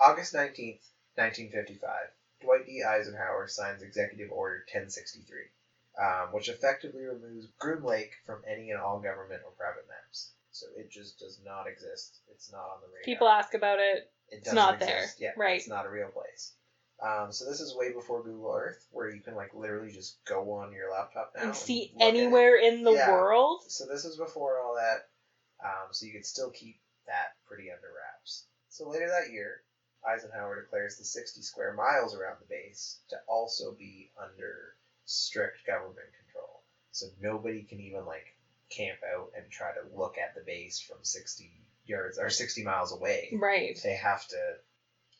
[0.00, 0.82] August 19th,
[1.16, 1.90] 1955,
[2.40, 2.82] Dwight D.
[2.82, 5.48] Eisenhower signs Executive Order 1063,
[5.98, 10.30] um, which effectively removes Groom Lake from any and all government or private maps.
[10.50, 12.18] So it just does not exist.
[12.30, 13.04] It's not on the radar.
[13.04, 14.10] People ask about it.
[14.28, 15.06] It It's doesn't not there.
[15.18, 15.56] Yeah, Right.
[15.56, 16.52] It's not a real place.
[17.02, 20.52] Um, so this is way before Google Earth, where you can like literally just go
[20.52, 23.10] on your laptop now and see look anywhere in the Yeah.
[23.10, 23.62] world.
[23.68, 25.08] So this is before all that.
[25.62, 28.46] Um, so you could still keep that pretty under wraps.
[28.68, 29.62] So later that year,
[30.06, 36.08] Eisenhower declares the 60 square miles around the base to also be under strict government
[36.24, 36.62] control.
[36.90, 38.26] So nobody can even like
[38.70, 41.50] camp out and try to look at the base from 60
[41.86, 43.78] yards or 60 miles away Right.
[43.84, 44.54] they have to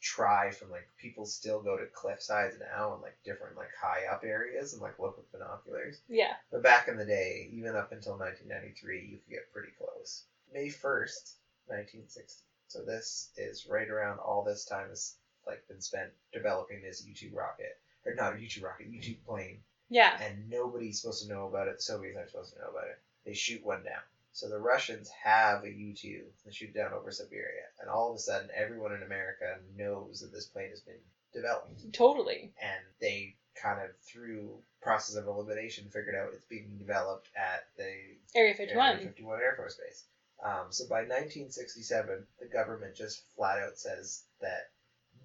[0.00, 4.04] try from like people still go to cliff sides now and like different like high
[4.12, 6.00] up areas and like look with binoculars.
[6.08, 6.32] Yeah.
[6.52, 10.24] But back in the day, even up until 1993, you could get pretty close.
[10.52, 12.44] May 1st, 1960.
[12.74, 15.14] So this is right around all this time has
[15.46, 19.58] like been spent developing this U2 rocket or not a U2 rocket, U2 plane,
[19.90, 20.18] Yeah.
[20.20, 21.76] and nobody's supposed to know about it.
[21.76, 22.98] The Soviets aren't supposed to know about it.
[23.24, 24.02] They shoot one down.
[24.32, 28.18] So the Russians have a U-2 that shoot down over Siberia, and all of a
[28.18, 30.98] sudden, everyone in America knows that this plane has been
[31.32, 32.52] developed, Totally.
[32.60, 38.16] and they kind of through process of elimination figured out it's being developed at the
[38.34, 38.86] Area 51.
[38.96, 40.04] Area 51 Air Force Base.
[40.42, 44.70] Um, so by 1967, the government just flat out says that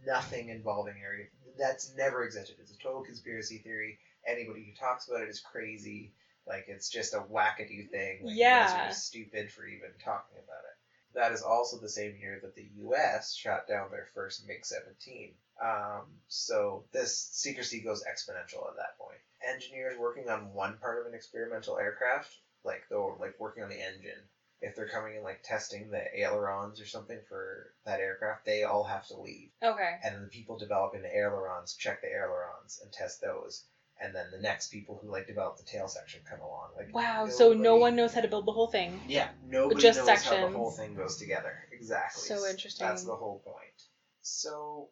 [0.06, 1.26] nothing involving Area
[1.58, 2.56] that's never existed.
[2.60, 3.98] It's a total conspiracy theory.
[4.26, 6.13] Anybody who talks about it is crazy.
[6.48, 8.19] Like it's just a wackadoo thing.
[8.24, 8.86] Like, You guys Yeah.
[8.86, 10.76] are just stupid for even talking about it.
[11.15, 13.34] That is also the same year that the U.S.
[13.34, 15.34] shot down their first MiG-17.
[15.62, 19.17] Um, so this secrecy goes exponential at that point.
[19.45, 22.32] Engineers working on one part of an experimental aircraft,
[22.63, 24.22] like though like working on the engine,
[24.62, 28.84] if they're coming in like testing the ailerons or something for that aircraft, they all
[28.84, 29.50] have to leave.
[29.63, 29.95] Okay.
[30.04, 33.63] And then the people developing the ailerons check the ailerons and test those.
[34.02, 36.69] And then the next people who like develop the tail section come along.
[36.78, 37.28] Like Wow.
[37.28, 39.00] So no one knows how to build the whole thing.
[39.08, 41.54] Yeah, nobody just knows how the whole thing goes together.
[41.72, 42.24] Exactly.
[42.24, 42.88] So interesting.
[42.88, 43.84] That's the whole point.
[44.22, 44.89] So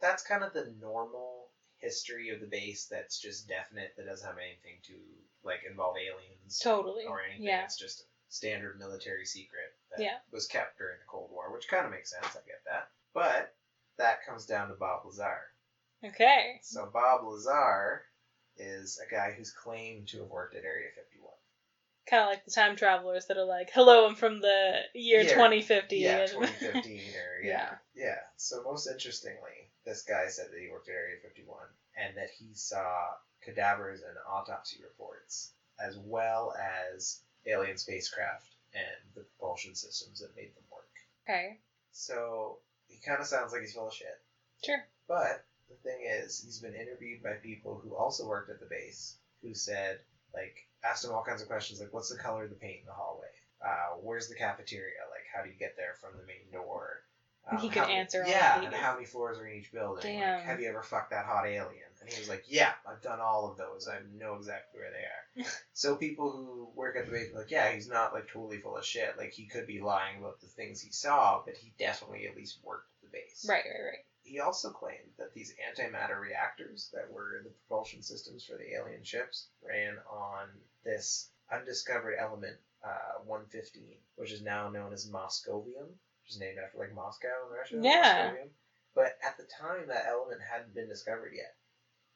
[0.00, 2.86] that's kind of the normal history of the base.
[2.90, 3.92] That's just definite.
[3.96, 4.94] That doesn't have anything to
[5.42, 7.04] like involve aliens Totally.
[7.06, 7.46] or anything.
[7.46, 7.64] Yeah.
[7.64, 10.18] It's just standard military secret that Yeah.
[10.32, 12.26] was kept during the Cold War, which kind of makes sense.
[12.26, 12.88] I get that.
[13.12, 13.54] But
[13.98, 15.52] that comes down to Bob Lazar.
[16.04, 16.60] Okay.
[16.62, 18.06] So Bob Lazar
[18.56, 21.32] is a guy who's claimed to have worked at Area 51.
[22.06, 25.34] Kind of like the time travelers that are like, "Hello, I'm from the year Yeah.
[25.34, 27.76] 2050." Yeah, 2015 or yeah.
[27.94, 28.04] Yeah.
[28.06, 28.20] yeah.
[28.36, 31.58] So most interestingly, this guy said that he worked at Area 51
[31.96, 39.22] and that he saw cadavers and autopsy reports as well as alien spacecraft and the
[39.22, 40.88] propulsion systems that made them work.
[41.28, 41.58] okay.
[41.92, 44.20] So he kind of sounds like he's full of shit.
[44.64, 44.82] Sure.
[45.08, 49.16] But the thing is, he's been interviewed by people who also worked at the base
[49.42, 49.98] who said,
[50.34, 52.86] like, asked him all kinds of questions, like, what's the color of the paint in
[52.86, 53.26] the hallway?
[53.64, 55.00] Uh, where's the cafeteria?
[55.10, 57.02] Like, how do you get there from the main door?
[57.50, 60.02] Um, He could how- answer Yeah, and how many floors are in each building?
[60.02, 60.36] Damn.
[60.36, 61.89] Like, have you ever fucked that hot alien?
[62.00, 63.86] And he was like, yeah, I've done all of those.
[63.86, 65.50] I know exactly where they are.
[65.74, 68.76] so people who work at the base are like, yeah, he's not like totally full
[68.76, 69.18] of shit.
[69.18, 72.58] Like he could be lying about the things he saw, but he definitely at least
[72.64, 73.44] worked at the base.
[73.48, 74.04] Right, right, right.
[74.22, 79.02] He also claimed that these antimatter reactors that were the propulsion systems for the alien
[79.02, 80.48] ships ran on
[80.84, 85.88] this undiscovered element, uh, 115, which is now known as Moscovium,
[86.22, 87.80] which is named after like Moscow in Russia.
[87.82, 88.30] Yeah.
[88.30, 88.48] Moscovium.
[88.94, 91.54] But at the time, that element hadn't been discovered yet.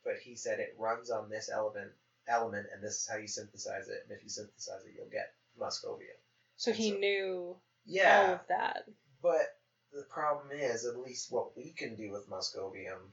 [0.05, 1.93] But he said it runs on this element,
[2.29, 4.03] element, and this is how you synthesize it.
[4.09, 6.19] And if you synthesize it, you'll get Moscovium.
[6.57, 8.21] So he So- knew Yeah.
[8.29, 8.85] all of that.
[9.23, 9.59] But
[9.93, 13.13] the problem is, at least what we can do with Moscovium,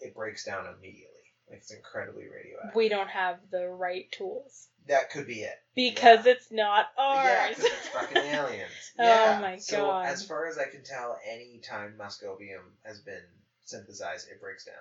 [0.00, 1.16] it breaks down immediately.
[1.48, 2.74] Like it's incredibly radioactive.
[2.74, 5.60] We don't have the right tools that could be it.
[5.74, 7.56] because it's not ours Yeah, ours.
[7.56, 8.92] 'cause it's fucking aliens.
[8.98, 9.38] Oh yeah.
[9.40, 10.06] my so God.
[10.06, 13.24] as far as I can tell, any time Moscovium has been
[13.64, 14.74] synthesized, it breaks down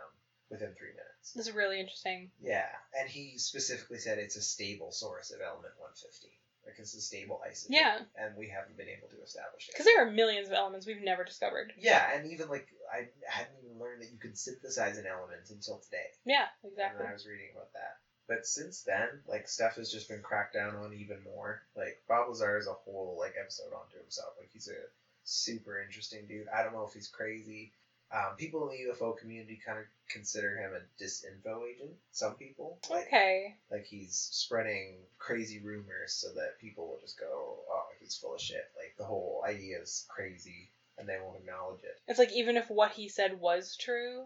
[0.49, 1.33] within three minutes.
[1.35, 2.31] this is really interesting.
[2.41, 2.67] Yeah,
[2.99, 6.31] and he specifically said it's a stable source of element 115.
[6.65, 7.69] Like it's a stable isotope.
[7.69, 7.99] Yeah.
[8.15, 9.73] And we haven't been able to establish it.
[9.73, 11.73] Because there are millions of elements we've never discovered.
[11.79, 15.79] Yeah, and even like I hadn't even learned that you could synthesize an element until
[15.79, 16.09] today.
[16.25, 16.99] Yeah, And exactly.
[17.01, 17.97] then I was reading about that.
[18.27, 21.63] But since then, like stuff has just been cracked down on even more.
[21.75, 24.33] Like Bob Lazar is a whole like episode onto himself.
[24.37, 24.77] Like he's a
[25.23, 26.47] super interesting dude.
[26.53, 27.71] I don't know if he's crazy.
[28.11, 31.91] Um, people in the UFO community kind of consider him a disinfo agent.
[32.11, 33.55] Some people, like, Okay.
[33.69, 38.41] like he's spreading crazy rumors so that people will just go, "Oh, he's full of
[38.41, 41.99] shit." Like the whole idea is crazy, and they won't acknowledge it.
[42.07, 44.25] It's like even if what he said was true,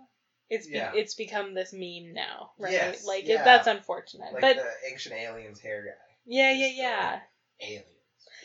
[0.50, 0.94] it's be- Yeah.
[0.96, 2.72] it's become this meme now, right?
[2.72, 3.42] Yes, like yeah.
[3.42, 4.32] it, that's unfortunate.
[4.32, 6.16] Like but the ancient aliens hair guy.
[6.26, 7.20] yeah, yeah, yeah.
[7.60, 7.86] Aliens.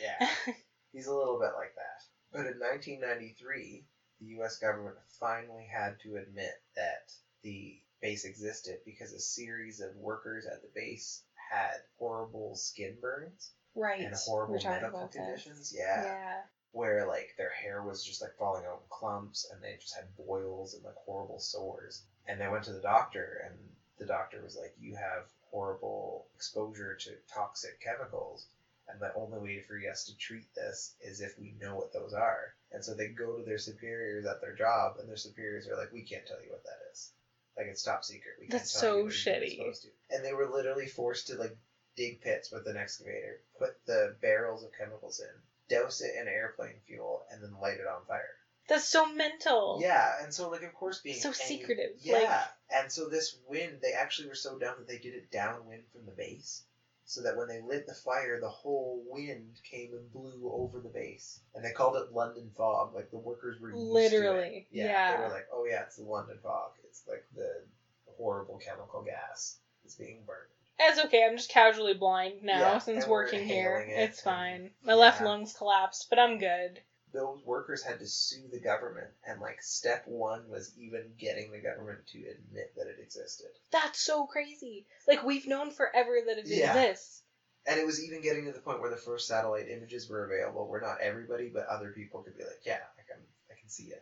[0.01, 0.29] Yeah.
[0.91, 2.03] He's a little bit like that.
[2.31, 3.85] But in 1993,
[4.19, 4.57] the U.S.
[4.57, 7.11] government finally had to admit that
[7.43, 13.51] the base existed because a series of workers at the base had horrible skin burns
[13.75, 14.01] right.
[14.01, 15.15] and horrible medical this.
[15.15, 15.75] conditions.
[15.77, 16.03] Yeah.
[16.03, 16.41] Yeah.
[16.71, 20.15] Where like their hair was just like falling out in clumps and they just had
[20.15, 22.03] boils and like horrible sores.
[22.27, 23.57] And they went to the doctor and
[23.97, 28.45] the doctor was like, You have horrible exposure to toxic chemicals
[28.87, 32.13] and the only way for us to treat this is if we know what those
[32.13, 32.53] are.
[32.71, 35.91] And so they go to their superiors at their job, and their superiors are like,
[35.91, 37.11] "We can't tell you what that is.
[37.57, 38.35] Like it's top secret.
[38.39, 39.57] We can't That's tell so you what you're shitty.
[39.57, 41.57] supposed to." And they were literally forced to like
[41.95, 46.79] dig pits with an excavator, put the barrels of chemicals in, douse it in airplane
[46.87, 48.35] fuel, and then light it on fire.
[48.69, 49.79] That's so mental.
[49.81, 52.47] Yeah, and so like of course being So secretive, Yeah, like-
[52.83, 56.05] and so this wind, they actually were so dumb that they did it downwind from
[56.05, 56.61] the base,
[57.09, 60.89] so that when they lit the fire, the whole wind came and blew over the
[60.89, 62.93] base, and they called it London fog.
[62.93, 63.93] Like the workers were used to it.
[64.13, 65.17] Literally, Yeah, yeah.
[65.17, 66.73] they were like, oh yeah, it's the London fog.
[66.83, 67.63] It's like the
[68.15, 70.51] horrible chemical gas that's being burned.
[70.77, 71.25] It's okay.
[71.25, 73.77] I'm just casually blind now Yeah, since working here.
[73.89, 74.69] it It's fine.
[74.83, 76.79] My left lung's collapsed, but I'm good.
[77.13, 81.57] Those workers had to sue the government and like step one was even getting the
[81.59, 84.85] government to admit that it existed That's so crazy.
[85.07, 86.77] Like we've known forever that it Yeah.
[86.77, 87.23] exists.
[87.67, 90.67] and it was even getting to the point where the first satellite images were available
[90.67, 93.85] where not everybody but other people could be like yeah i can i can see
[93.85, 93.97] it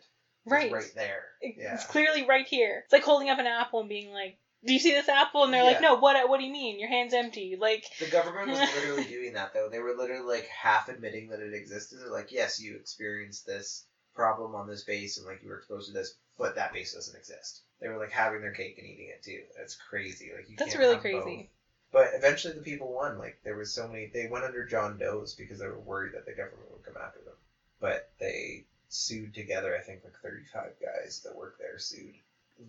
[0.46, 0.72] It's Right.
[0.72, 2.82] right there It- yeah It's clearly right here.
[2.86, 5.54] It's like holding up an apple and being like, "Do you see this apple?" And
[5.54, 5.96] they're like, "No.
[5.96, 6.30] What?
[6.30, 6.80] What do you mean?
[6.80, 10.48] Your hand's empty." Like, the government was literally doing that though they were literally like
[10.48, 15.18] half admitting that it existed they're like yes you experienced this problem on this base
[15.18, 18.12] and like you were exposed to this but that base doesn't exist they were like
[18.12, 21.24] having their cake and eating it too that's crazy like you that's really have both.
[21.24, 21.50] crazy.
[21.90, 23.18] But eventually the people won.
[23.18, 26.26] Like there was so many they went under John Doe's because they were worried that
[26.26, 27.36] the government would come after them.
[27.80, 32.16] But they sued together, I think like thirty five guys that work there sued.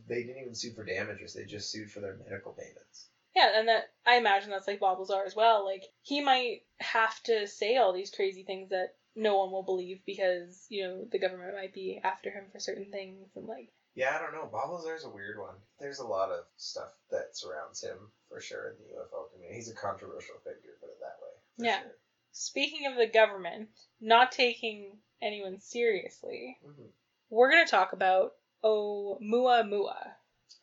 [0.07, 3.09] They didn't even sue for damages, they just sued for their medical payments.
[3.35, 5.65] Yeah, and that I imagine that's like Bob Lazar as well.
[5.65, 10.01] Like he might have to say all these crazy things that no one will believe
[10.07, 14.17] because you know the government might be after him for certain things and like Yeah,
[14.17, 14.49] I don't know.
[14.51, 15.55] Bob Lazar's a weird one.
[15.79, 17.97] There's a lot of stuff that surrounds him
[18.29, 19.57] for sure in the UFO community.
[19.57, 21.67] He's a controversial figure, put it that way.
[21.69, 21.81] Yeah.
[21.83, 21.97] sure.
[22.33, 23.69] Speaking of the government
[24.01, 26.91] not taking anyone seriously, Mhm.
[27.31, 29.97] we're gonna talk about Oumuamua.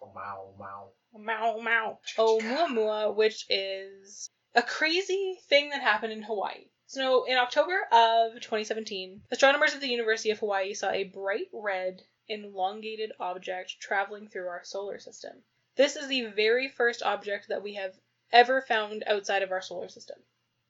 [0.01, 0.89] Oh, Mao, Mao.
[1.13, 1.99] Oh, mau Mau.
[2.17, 6.65] Oumuamua, oh, which is a crazy thing that happened in Hawaii.
[6.87, 12.01] So in October of 2017, astronomers at the University of Hawaii saw a bright red
[12.27, 15.43] elongated object traveling through our solar system.
[15.77, 17.93] This is the very first object that we have
[18.31, 20.17] ever found outside of our solar system.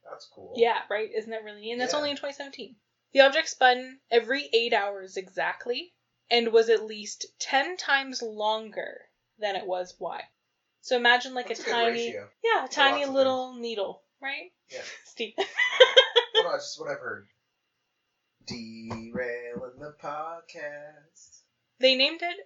[0.09, 0.53] That's cool.
[0.55, 1.09] Yeah, right?
[1.15, 1.71] Isn't that really neat?
[1.73, 1.97] And that's Yeah.
[1.97, 2.75] only in 2017.
[3.13, 5.94] The object spun every eight hours exactly
[6.29, 9.01] and was at least 10 times longer
[9.39, 10.23] than it was wide.
[10.81, 12.29] So imagine like That's a a tiny, ratio.
[12.43, 14.51] yeah, a tiny little needle, right?
[14.71, 14.81] Yeah.
[15.05, 15.33] Steve.
[15.38, 17.27] Well, no, it's just what I've heard.
[18.45, 21.39] Derailing the podcast.
[21.79, 22.38] They named it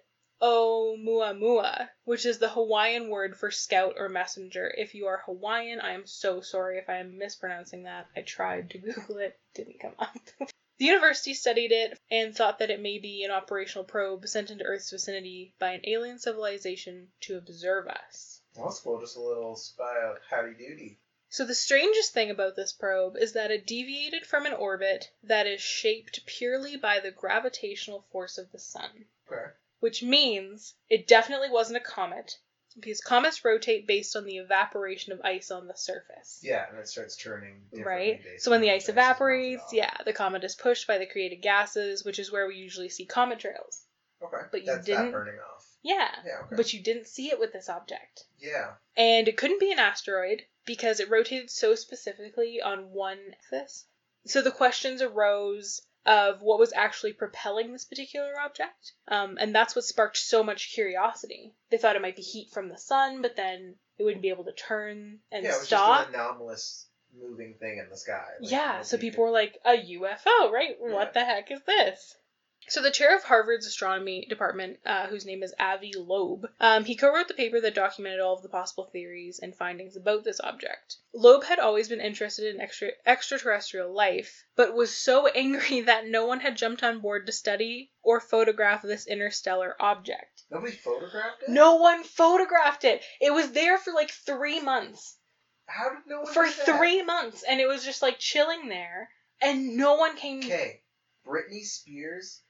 [0.42, 4.72] Oumuamua, which is the Hawaiian word for scout or messenger.
[4.74, 8.06] If you are Hawaiian, I am so sorry if I am mispronouncing that.
[8.16, 10.16] I tried to Google it, didn't come up.
[10.80, 14.64] the university studied it and thought that it may be an operational probe sent into
[14.64, 18.40] Earth's vicinity by an alien civilization to observe us.
[18.56, 18.98] That's cool.
[18.98, 20.98] Just a little spy of howdy doody.
[21.28, 25.46] So the strangest thing about this probe is that it deviated from an orbit that
[25.46, 29.04] is shaped purely by the gravitational force of the sun.
[29.30, 29.52] Okay.
[29.80, 32.38] which means it definitely wasn't a comet
[32.78, 36.40] because comets rotate based on the evaporation of ice on the surface.
[36.42, 37.56] Yeah, and it starts turning.
[37.72, 38.20] Right?
[38.38, 42.18] So when the ice evaporates, yeah, the comet is pushed by the created gases, which
[42.18, 43.84] is where we usually see comet trails.
[44.22, 44.42] Okay.
[44.50, 45.66] But you That's didn't- burning off.
[45.82, 46.40] Yeah, Yeah.
[46.44, 46.56] Okay.
[46.56, 48.24] but you didn't see it with this object.
[48.38, 48.74] yeah.
[48.96, 53.86] And it couldn't be an asteroid because it rotated so specifically on one axis.
[54.26, 58.92] So the questions arose of what was actually propelling this particular object.
[59.08, 61.54] Um, and that's what sparked so much curiosity.
[61.70, 64.44] They thought it might be heat from the sun, but then it wouldn't be able
[64.44, 66.06] to turn and yeah, it was stop.
[66.06, 66.86] just an anomalous
[67.20, 68.24] moving thing in the sky.
[68.40, 70.76] Like, yeah, so could- people were like, a UFO, right?
[70.80, 70.94] Yeah.
[70.94, 72.16] What the heck is this?
[72.70, 76.94] So the chair of Harvard's astronomy department, uh, whose name is Avi Loeb, um, he
[76.94, 80.98] co-wrote the paper that documented all of the possible theories and findings about this object.
[81.12, 86.26] Loeb had always been interested in extra extraterrestrial life, but was so angry that no
[86.26, 90.44] one had jumped on board to study or photograph this interstellar object.
[90.48, 91.48] Nobody photographed it.
[91.48, 93.02] No one photographed it.
[93.20, 95.18] It was there for like three months
[95.66, 99.10] How did no one for three months and it was just like chilling there
[99.42, 100.82] and no one came Okay,
[101.26, 102.42] Britney Spears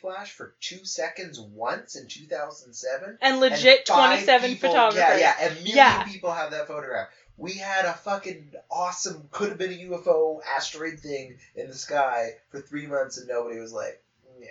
[0.00, 3.08] flash for two seconds once in 2007.
[3.08, 6.02] and and legit five 27 people- photographers Yeah, yeah, a million Yeah.
[6.04, 7.08] people have that photograph.
[7.36, 12.30] We had a fucking awesome, could have been a UFO asteroid thing in the sky
[12.50, 14.02] for three months, and nobody was like,
[14.40, 14.46] yeah.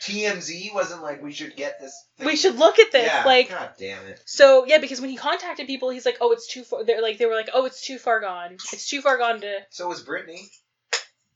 [0.00, 1.94] TMZ wasn't like, we should get this.
[2.18, 2.26] Thing.
[2.26, 4.20] we should look at this Yeah, like God damn it.
[4.24, 7.18] so yeah because when he contacted people he's like oh it's too far they're like
[7.18, 10.02] they were like oh it's too far gone it's too far gone to So was
[10.04, 10.40] Britney.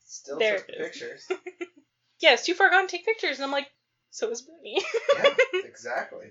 [0.04, 1.28] Still There took pictures.
[2.20, 3.66] yeah it's too far gone to take pictures and i'm like
[4.10, 4.80] so is Britney.
[5.16, 6.26] yeah, exactly.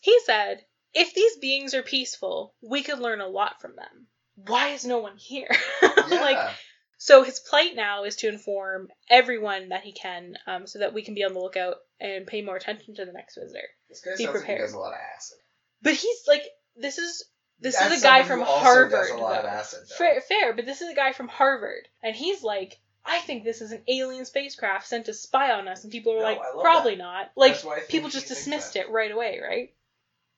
[0.00, 4.68] he said if these beings are peaceful we could learn a lot from them why
[4.68, 5.48] is no one here
[5.82, 6.04] Yeah.
[6.10, 6.54] like
[7.02, 11.00] So his plight now is to inform everyone that he can, um, so that we
[11.02, 13.66] can be on the lookout and pay more attention to the next visitor.
[13.88, 14.58] this guy be sounds like prepared.
[14.60, 15.38] he does a lot of acid.
[15.80, 16.42] But he's like,
[16.76, 17.24] this is
[17.58, 18.90] this is a guy from Harvard.
[18.90, 19.48] Does a lot of though.
[19.48, 19.96] acid, though.
[19.96, 23.60] Fair, fair, but this is a guy from Harvard, and he's like, I think this
[23.60, 26.96] is an alien spacecraft sent to spy on us, and people are No, like, probably
[26.96, 27.30] not.
[27.36, 28.86] Like That's why I think people just dismissed that.
[28.86, 29.74] it right away, right?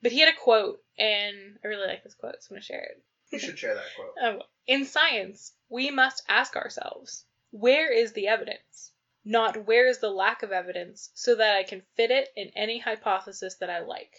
[0.01, 2.83] But he had a quote, and I really like this quote, so I'm gonna share
[2.83, 3.03] it.
[3.33, 4.15] You should share that quote.
[4.21, 8.93] Oh, in science, we must ask ourselves, where is the evidence?
[9.25, 12.79] Not where is the lack of evidence, so that I can fit it in any
[12.79, 14.13] hypothesis that I like.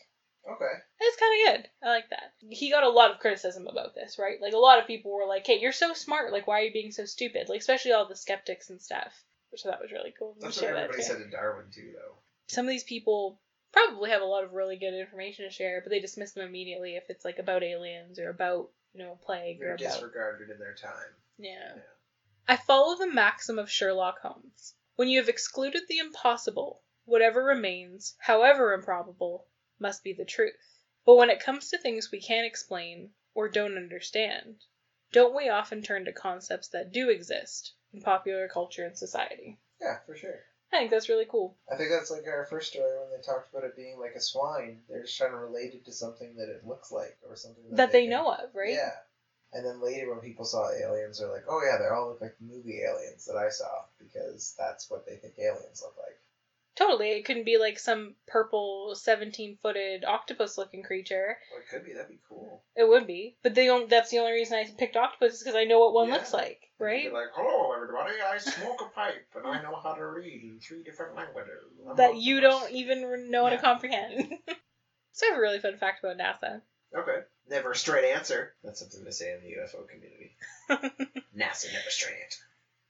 [0.50, 0.74] Okay.
[1.00, 1.70] It's kind of good.
[1.88, 2.34] I like that.
[2.50, 4.42] He got a lot of criticism about this, right?
[4.42, 6.34] Like a lot of people were like, "Hey, you're so smart.
[6.34, 9.14] Like, why are you being so stupid?" Like, especially all the skeptics and stuff,
[9.52, 10.36] which I thought was really cool.
[10.42, 11.04] That's what that everybody too.
[11.04, 12.16] said to Darwin too, though.
[12.48, 13.40] Some of these people
[13.72, 16.96] probably have a lot of really good information to share, but they dismiss them immediately
[16.96, 20.76] if it's like about aliens or about you know plague They're about disregarded in their
[20.76, 21.14] time.
[21.38, 21.76] Yeah.
[21.76, 21.82] Yeah.
[22.48, 24.76] I follow the maxim of Sherlock Holmes.
[24.96, 29.48] When you have excluded the impossible, whatever remains, however improbable,
[29.84, 30.56] must be the truth.
[31.06, 34.56] But when it comes to things we can't explain or don't understand,
[35.12, 39.60] don't we often turn to concepts that do exist in popular culture and society?
[39.80, 40.40] Yeah, for sure.
[40.72, 41.56] I think that's really cool.
[41.72, 44.22] I think that's like our first story when they talked about it being like a
[44.22, 44.82] swine.
[44.90, 47.76] They're just trying to relate it to something that it looks like or something that,
[47.78, 48.74] That they can- know of, right?
[48.74, 48.96] Yeah.
[49.52, 52.36] And then later when people saw aliens, they're like, oh yeah, they all look like
[52.42, 56.13] movie aliens that I saw because that's what they think aliens look like.
[56.76, 57.12] Totally.
[57.12, 61.38] It couldn't be like some purple 17 footed octopus looking creature.
[61.52, 61.94] Well, it could be.
[61.94, 62.64] That'd be cool.
[62.76, 63.38] It would be.
[63.44, 65.94] But they don't, that's the only reason I picked octopus is because I know what
[65.94, 66.16] one Yeah.
[66.16, 67.06] looks like, right?
[67.06, 70.60] Be like, hello everybody, I smoke a pipe and I know how to read in
[70.60, 71.62] three different languages.
[71.88, 74.34] I'm that you don't even know how to comprehend.
[75.12, 76.62] so I have a really fun fact about NASA.
[76.96, 77.20] Okay.
[77.50, 78.54] Never a straight answer.
[78.64, 80.36] That's something to say in the UFO community.
[81.38, 82.42] NASA never straight answer.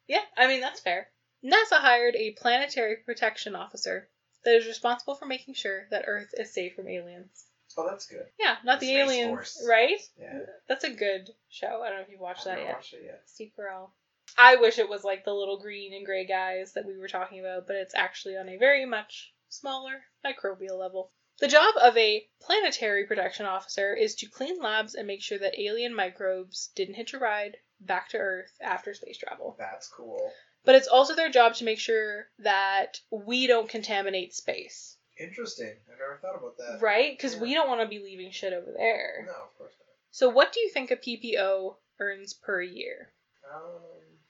[0.07, 1.07] Yeah, I mean, that's fair.
[1.43, 4.09] NASA hired a planetary protection officer
[4.45, 7.45] that is responsible for making sure that Earth is safe from aliens.
[7.77, 8.25] Oh, that's good.
[8.39, 9.65] Yeah, not The the, aliens, Force.
[9.67, 9.99] right?
[10.17, 10.39] Yeah.
[10.67, 11.81] That's a good show.
[11.81, 12.75] I don't know if you've watched that yet.
[12.75, 13.23] watched it yet.
[13.25, 13.89] Steve Carell.
[14.37, 17.39] I wish it was like the little green and gray guys that we were talking
[17.39, 21.11] about, but it's actually on a very much smaller microbial level.
[21.39, 25.59] The job of a planetary protection officer is to clean labs and make sure that
[25.59, 29.55] alien microbes didn't hitch a ride back to Earth after space travel.
[29.57, 30.31] That's cool.
[30.65, 35.75] But it's also their job to make sure that we don't contaminate space, Interesting.
[35.87, 36.81] I never thought about that.
[36.81, 37.15] right?
[37.15, 37.41] Because Yeah.
[37.41, 39.23] we don't want to be leaving shit over there.
[39.27, 39.87] No, of course not.
[40.11, 43.13] So, what do you think a PPO earns per year?
[43.53, 43.81] Um,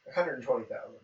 [0.06, 0.96] 120,000.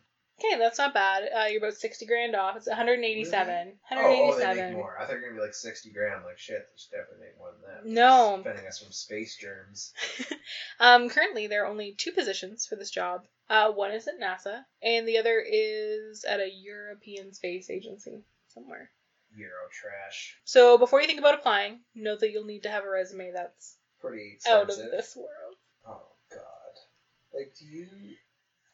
[0.43, 1.29] Okay, that's not bad.
[1.35, 2.55] Uh, you're about 60 grand off.
[2.55, 3.77] It's 187.
[3.91, 4.73] Oh, oh, they make 187.
[4.73, 4.97] more.
[4.97, 6.23] I thought you were gonna be like 60 grand.
[6.23, 7.85] Like shit, they should definitely make more than that.
[7.85, 8.37] No.
[8.37, 9.93] Defending us from space germs.
[10.79, 13.25] um, currently, there are only two positions for this job.
[13.49, 18.91] Uh, one is at NASA, and the other is at a European Space Agency somewhere.
[19.35, 20.37] Euro trash.
[20.43, 23.77] So, before you think about applying, know that you'll need to have a resume that's
[24.01, 25.55] Pretty out of this world.
[25.87, 26.75] Oh god.
[27.33, 27.87] Like, do you?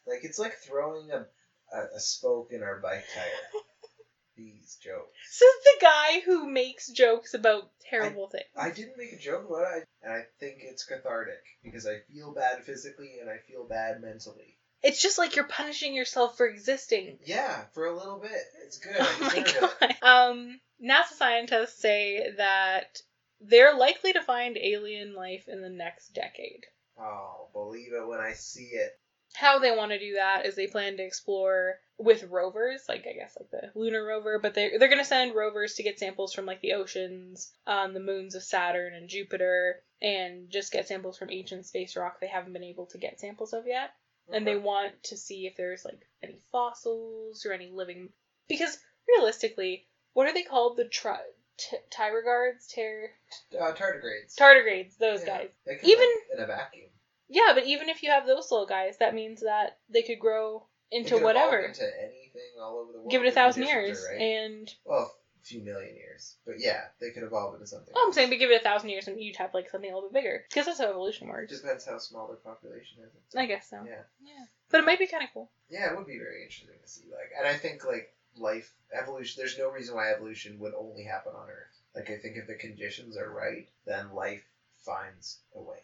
[0.06, 1.26] Like, it's like throwing a
[1.72, 3.60] a, a spoke in our bike tire.
[4.36, 5.38] These jokes.
[5.40, 8.44] This is the guy who makes jokes about terrible things.
[8.54, 12.00] I didn't make a joke about it, I- and I think it's cathartic because I
[12.12, 14.58] feel bad physically and I feel bad mentally.
[14.82, 17.18] It's just like you're punishing yourself for existing.
[17.24, 18.30] Yeah, for a little bit.
[18.64, 18.96] It's good.
[18.98, 19.96] Oh my deserve it.
[20.02, 20.30] god.
[20.30, 23.00] Um, NASA scientists say that
[23.40, 26.64] they're likely to find alien life in the next decade.
[26.98, 28.98] Oh, believe it when I see it.
[29.34, 33.12] How they want to do that is they plan to explore with rovers, like I
[33.12, 36.46] guess like the lunar rover, but they they're gonna send rovers to get samples from
[36.46, 41.30] like the oceans, um, the moons of Saturn and Jupiter, and just get samples from
[41.30, 43.90] ancient space rock they haven't been able to get samples of yet.
[44.32, 48.08] And they want to see if there's like any fossils or any living
[48.48, 48.76] because
[49.08, 51.18] realistically what are they called the tri-
[51.58, 53.10] t- tyroguards ter-
[53.58, 54.34] uh, tardigrades.
[54.38, 55.38] tardigrades those Yeah.
[55.38, 56.90] guys They can Even- in a vacuum.
[57.28, 60.66] yeah but even if you have those little guys that means that they could grow
[60.90, 63.10] They into could whatever Into anything all over the world.
[63.10, 64.20] give it a thousand years right.
[64.20, 65.14] and Well,
[65.46, 67.94] few million years, but yeah, they could evolve into something.
[67.96, 69.94] oh i'm saying but give it a thousand years and you'd have like something a
[69.94, 71.52] little bit bigger because that's how evolution works.
[71.52, 73.10] It works depends how small their population is.
[73.36, 74.02] i guess so Yeah.
[74.24, 76.88] yeah but it might be kind of cool Yeah, it would be very interesting to
[76.88, 77.04] see.
[77.10, 79.34] Like, and I think like life evolution.
[79.40, 81.74] There's no reason why evolution would only happen on Earth.
[81.94, 84.44] Like, I think if the conditions are right, then life
[84.84, 85.78] finds a way.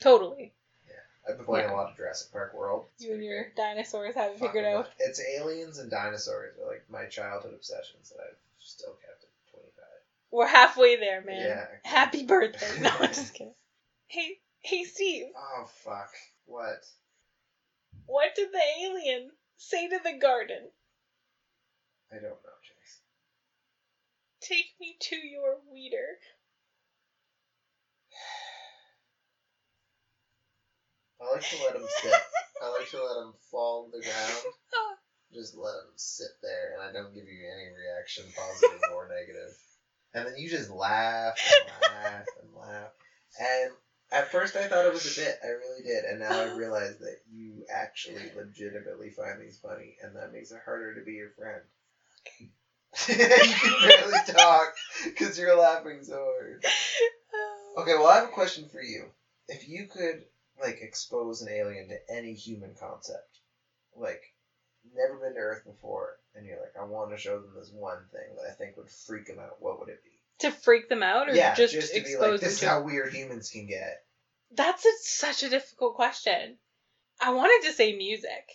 [0.00, 0.52] totally
[1.26, 1.74] I've been playing Yeah.
[1.74, 2.84] a lot of Jurassic Park World.
[2.96, 3.56] It's you and your great.
[3.56, 8.20] dinosaurs haven't figured Fucking out It's aliens and dinosaurs are like my childhood obsessions that
[8.22, 9.03] I've still kept at 25.
[10.34, 11.66] We're halfway there man Yeah.
[11.84, 12.66] Happy birthday.
[12.80, 13.54] No, I'm just kidding.
[14.08, 15.26] Hey, hey, Steve.
[15.36, 16.10] Oh fuck!
[16.46, 16.84] What?
[18.06, 20.68] What did the alien say to the garden?
[22.10, 23.00] I don't know, Chase.
[24.40, 26.18] Take me to your weeder.
[31.20, 32.12] I like to let him sit.
[32.62, 34.54] I like to let him fall to the ground.
[35.32, 39.50] Just let him sit there, and I don't give you any reaction, positive or negative.
[40.14, 42.90] And then you just laugh and laugh and laugh.
[43.40, 43.70] And
[44.12, 45.38] at first I thought it was a bit.
[45.44, 46.04] I really did.
[46.04, 50.60] And now I realize that you actually legitimately find these funny, and that makes it
[50.64, 51.62] harder to be your friend.
[53.08, 56.64] you can barely talk because you're laughing so hard.
[57.76, 59.06] Okay, well, I have a question for you.
[59.48, 60.22] If you could,
[60.62, 63.40] like, expose an alien to any human concept,
[63.96, 64.22] like,
[64.94, 67.98] never been to Earth before, and you're like, I want to show them this one
[68.12, 70.10] thing that I think would freak them out, what would it be?
[70.40, 72.60] To freak them out, or yeah, just, just, to be expose like, them this is
[72.60, 72.68] to?
[72.68, 74.04] how weird humans can get.
[74.56, 76.56] That's a, such a difficult question.
[77.20, 78.50] I wanted to say music.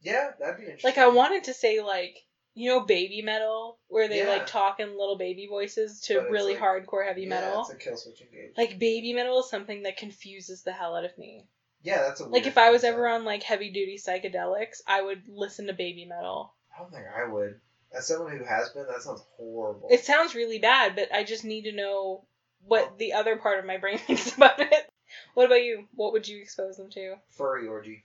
[0.00, 0.88] Yeah, that'd be interesting.
[0.88, 2.16] Like I wanted to say like
[2.54, 4.28] you know Babymetal, where they Yeah.
[4.30, 7.60] like talk in little baby voices to really like- hardcore heavy yeah, metal.
[7.60, 8.56] it's a kill switch engage.
[8.56, 11.46] Like Babymetal is something that confuses the hell out of me.
[11.82, 15.22] Yeah, that's a Like if I was ever on like heavy duty psychedelics, I would
[15.28, 16.50] listen to Babymetal.
[16.74, 17.60] I don't think I would.
[17.94, 19.88] As someone who has been, that sounds horrible.
[19.90, 22.24] It sounds really bad, but I just need to know
[22.64, 24.90] what the other part of my brain thinks about it.
[25.34, 25.86] What about you?
[25.94, 27.16] What would you expose them to?
[27.36, 28.04] Furry orgy.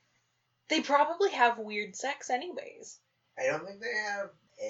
[0.70, 3.00] They probably have weird sex anyways.
[3.40, 4.30] I don't think they have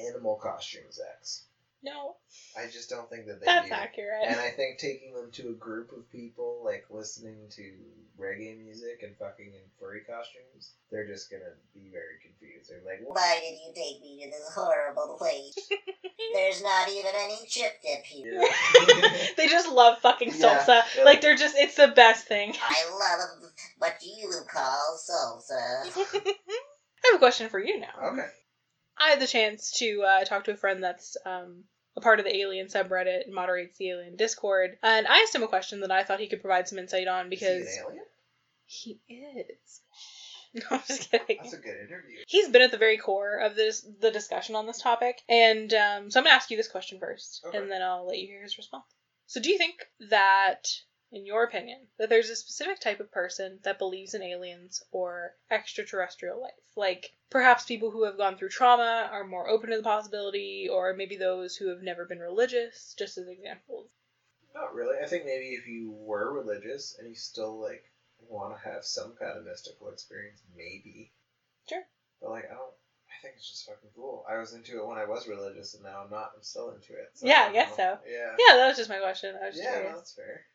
[0.10, 1.46] animal costume sex.
[1.84, 2.16] No,
[2.58, 3.76] I just don't think that they that's do.
[3.76, 4.26] accurate.
[4.26, 7.72] And I think taking them to a group of people, like listening to
[8.20, 12.70] reggae music and fucking in furry costumes, they're just gonna be very confused.
[12.70, 13.00] They're like.
[13.06, 15.70] Why did you take me to this horrible place?
[16.34, 18.42] There's not even any chip dip here.
[19.38, 20.82] they just love fucking Yeah, salsa.
[20.98, 21.04] yeah.
[21.04, 22.54] Like they're just it's the best thing.
[22.60, 25.86] I love what you call salsa.
[26.18, 28.12] I have a question for you now.
[28.12, 28.28] okay.
[29.00, 31.64] I had the chance to uh, talk to a friend that's um,
[31.96, 34.78] a part of the alien subreddit and moderates the alien Discord.
[34.84, 37.30] And I asked him a question that I thought he could provide some insight on
[37.30, 38.04] because Is he an alien?
[38.66, 39.82] he is.
[40.54, 41.38] No, I'm just kidding.
[41.42, 42.18] That's a good interview.
[42.26, 46.10] He's been at the very core of this the discussion on this topic, and um,
[46.10, 47.58] so I'm gonna ask you this question first, Okay.
[47.58, 48.86] and then I'll let you hear his response.
[49.28, 49.76] So, do you think
[50.10, 50.70] that,
[51.12, 55.36] in your opinion, that there's a specific type of person that believes in aliens or
[55.50, 56.52] extraterrestrial life?
[56.76, 60.94] Like perhaps people who have gone through trauma are more open to the possibility, or
[60.94, 63.90] maybe those who have never been religious, just as examples.
[64.54, 64.98] Not really.
[65.04, 67.84] I think maybe if you were religious and you still like
[68.30, 71.12] want to have some kind of mystical experience, maybe.
[71.70, 71.84] Sure.
[72.22, 72.74] But like, I don't.
[73.08, 74.26] I think it's just fucking cool.
[74.30, 76.32] I was into it when I was religious, and now I'm not.
[76.36, 77.10] I'm still into it.
[77.22, 77.76] Yeah, I don't guess know.
[77.76, 78.00] so.
[78.10, 78.36] Yeah.
[78.38, 79.36] Yeah, that was just my question.
[79.42, 80.46] I was just Yeah, no, that's fair.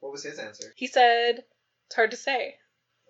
[0.00, 0.72] What was his answer?
[0.76, 1.44] He said
[1.86, 2.58] it's hard to say.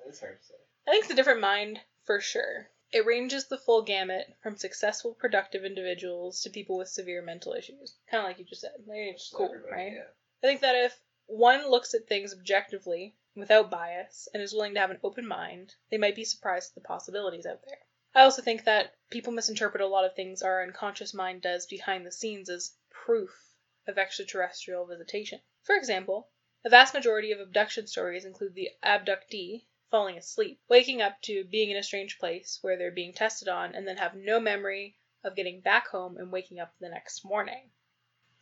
[0.08, 0.54] Is hard to say.
[0.86, 2.68] I think it's a different mind for sure.
[2.92, 7.96] It ranges the full gamut from successful, productive individuals to people with severe mental issues.
[8.10, 8.72] Kind of like you just said.
[8.86, 9.92] Like, it's cool, right?
[9.94, 10.06] Yeah.
[10.42, 14.80] I think that if one looks at things objectively, without bias, and is willing to
[14.80, 17.78] have an open mind, they might be surprised at the possibilities out there.
[18.14, 22.06] I also think that people misinterpret a lot of things our unconscious mind does behind
[22.06, 23.30] the scenes as proof
[23.88, 25.40] of extraterrestrial visitation.
[25.62, 26.28] For example,
[26.64, 31.70] a vast majority of abduction stories include the abductee falling asleep, waking up to being
[31.70, 35.36] in a strange place where they're being tested on, and then have no memory of
[35.36, 37.70] getting back home and waking up the next morning.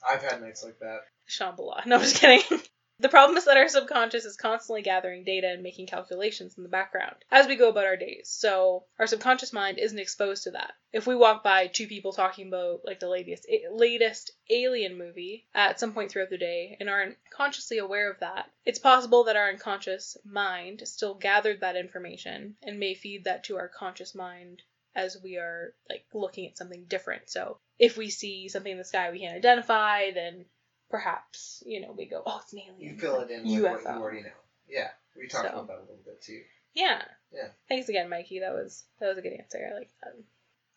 [0.09, 1.01] I've had nights like that.
[1.29, 1.83] Shambhala.
[1.87, 2.61] No, I'm just kidding.
[3.03, 6.69] The problem is that our subconscious is constantly gathering data and making calculations in the
[6.69, 8.29] background as we go about our days.
[8.29, 10.75] So our subconscious mind isn't exposed to that.
[10.93, 15.81] If we walk by two people talking about like the latest latest alien movie at
[15.81, 19.49] some point throughout the day and aren't consciously aware of that, it's possible that our
[19.49, 24.63] unconscious mind still gathered that information and may feed that to our conscious mind
[24.95, 27.29] as we are like looking at something different.
[27.29, 30.45] So if we see something in the sky we can't identify, then
[30.93, 32.95] perhaps you know we go, oh, it's an alien.
[32.95, 34.29] You fill it in with what you already know.
[34.69, 35.53] Yeah, we talked So.
[35.55, 36.43] about that a little bit too.
[36.75, 37.03] Yeah.
[37.33, 37.49] Yeah.
[37.69, 38.39] Thanks again, Mikey.
[38.41, 39.59] That was that was a good answer.
[39.69, 40.15] I like that.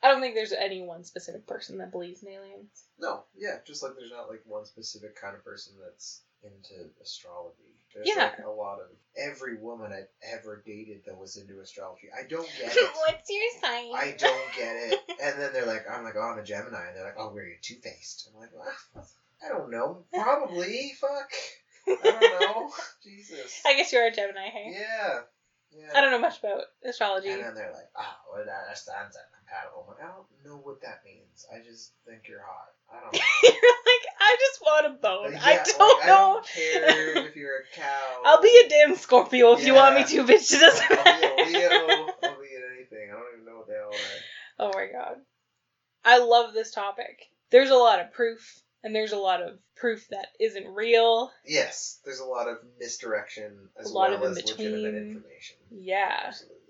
[0.03, 2.84] I don't think there's any one specific person that believes in aliens.
[2.99, 7.74] No, yeah, just like there's not like one specific kind of person that's into astrology.
[7.93, 8.26] There's Yeah.
[8.38, 8.88] like a lot of
[9.18, 12.09] every woman I've ever dated that was into astrology.
[12.13, 12.89] I don't get it.
[13.07, 13.91] What's your sign?
[13.95, 14.99] I don't get it.
[15.24, 16.88] And then they're like, I'm like, oh, I'm a Gemini.
[16.88, 18.30] And they're like, oh, we're you two faced?
[18.34, 19.07] I'm like, well,
[19.43, 20.05] I don't know.
[20.13, 20.93] Probably.
[20.99, 21.31] Fuck.
[21.88, 22.71] I don't know.
[23.03, 23.61] Jesus.
[23.65, 24.71] I guess you're a Gemini, hey?
[24.73, 25.19] Yeah.
[25.71, 25.91] Yeah.
[25.93, 27.31] I don't know much about astrology.
[27.31, 29.83] And then they're like, oh, well, that that compatible.
[29.83, 31.45] I'm like, I don't know what that means.
[31.53, 32.71] I just think you're hot.
[32.91, 33.19] I don't know.
[33.43, 35.33] you're like, I just want a bone.
[35.33, 36.13] Like, I don't like, know.
[36.13, 38.21] I don't care if you're a cow.
[38.23, 40.53] I'll be a damn Scorpio if you want me to, bitch.
[40.53, 41.59] It doesn't I'll be a.
[41.59, 42.07] Leo.
[42.23, 43.09] I'll be anything.
[43.11, 44.21] I don't even know what they all are.
[44.59, 45.17] Oh my god.
[46.05, 47.29] I love this topic.
[47.49, 51.31] There's a lot of proof, and there's a lot of proof that isn't real.
[51.43, 54.71] Yes, there's a lot of misdirection as A lot well of as in-between.
[54.71, 55.57] legitimate information.
[55.71, 56.23] Yeah.
[56.27, 56.61] Absolutely.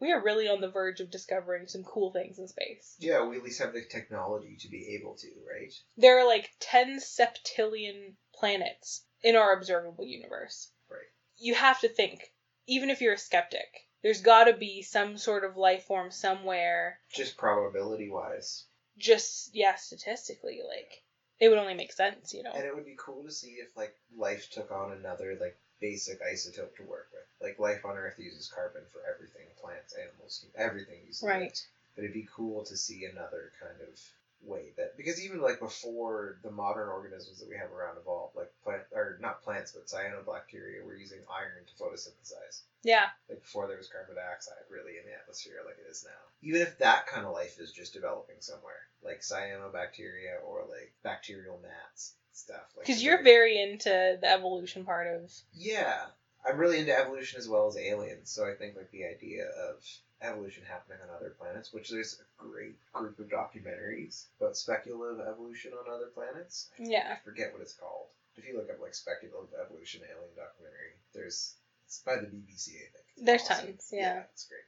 [0.00, 2.94] We are really on the verge of discovering some cool things in space.
[3.00, 5.72] Yeah, we at least have the technology to be able to, right?
[5.98, 10.70] There are like 10 septillion planets in our observable universe.
[10.88, 11.00] Right.
[11.36, 12.32] You have to think,
[12.66, 13.66] even if you're a skeptic,
[14.02, 18.64] there's got to be some sort of life form somewhere, Just probability wise.
[18.96, 20.60] just, yeah, statistically.
[20.66, 21.02] Like,
[21.40, 22.52] it would only make sense, you know?
[22.54, 26.22] And it would be cool to see if like life took on another like basic
[26.22, 27.24] isotope to work with.
[27.40, 31.26] Like life on Earth uses carbon for everything, plants, animals, everything uses it.
[31.26, 31.66] Right.
[31.96, 33.98] But it'd be cool to see another kind of
[34.42, 38.50] way that because even like before the modern organisms that we have around evolved, like
[38.64, 42.62] plant or not plants but cyanobacteria were using iron to photosynthesize.
[42.82, 43.06] Yeah.
[43.28, 46.22] Like before there was carbon dioxide really in the atmosphere like it is now.
[46.42, 51.60] Even if that kind of life is just developing somewhere, like cyanobacteria or like bacterial
[51.62, 52.72] gnats stuff.
[52.76, 55.30] Like Because the you're very into the evolution part of.
[55.52, 56.06] yeah,
[56.46, 58.30] I'm really into evolution as well as aliens.
[58.30, 59.84] So I think like the idea of
[60.22, 65.72] evolution happening on other planets, which there's a great group of documentaries about speculative evolution
[65.72, 66.70] on other planets.
[66.78, 67.16] I Yeah.
[67.16, 68.06] I forget what it's called.
[68.36, 71.54] If you look up like speculative evolution alien documentary, there's
[71.86, 73.04] it's by the BBC, I think.
[73.16, 73.66] It's There's awesome.
[73.66, 74.22] tons, yeah.
[74.32, 74.60] it's great.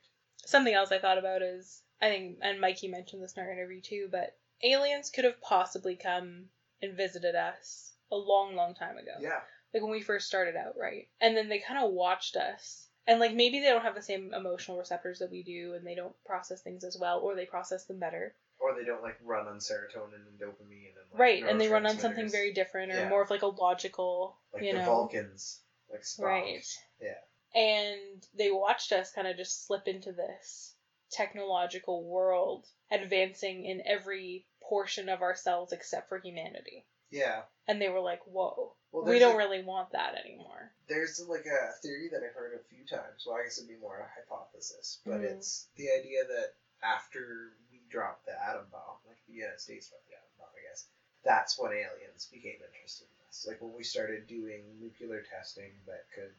[0.44, 3.80] Something else I thought about is I think, and Mikey mentioned this in our interview
[3.80, 6.46] too, but aliens could have possibly come
[6.82, 9.12] and visited us a long, long time ago.
[9.20, 9.40] Yeah,
[9.72, 11.08] Like when we first started out, right?
[11.20, 12.86] And then they kind of watched us.
[13.06, 15.94] And like maybe they don't have the same emotional receptors that we do and they
[15.94, 18.34] don't process things as well or they process them better.
[18.60, 21.42] or they don't like run on serotonin and dopamine and like, right.
[21.48, 23.08] And they run on something very different or Yeah.
[23.08, 24.84] more of like a logical, like you the know.
[24.84, 25.60] Vulcans,
[25.90, 26.22] like Spock.
[26.24, 26.64] Right.
[27.00, 27.60] Yeah.
[27.60, 30.74] And they watched us kind of just slip into this
[31.10, 36.86] technological world, advancing in every portion of ourselves except for humanity.
[37.10, 37.42] Yeah.
[37.66, 40.70] And they were like, whoa, Well, we don't a- really want that anymore.
[40.88, 43.24] There's like a theory that I've heard a few times.
[43.26, 45.32] Well, I guess it'd be more a hypothesis, but Mhm.
[45.32, 50.06] it's the idea that after we dropped the atom bomb, like the United States dropped
[50.08, 50.84] the atom bomb, I guess,
[51.22, 53.44] that's when aliens became interested in us.
[53.46, 56.34] Like when we started doing nuclear testing that could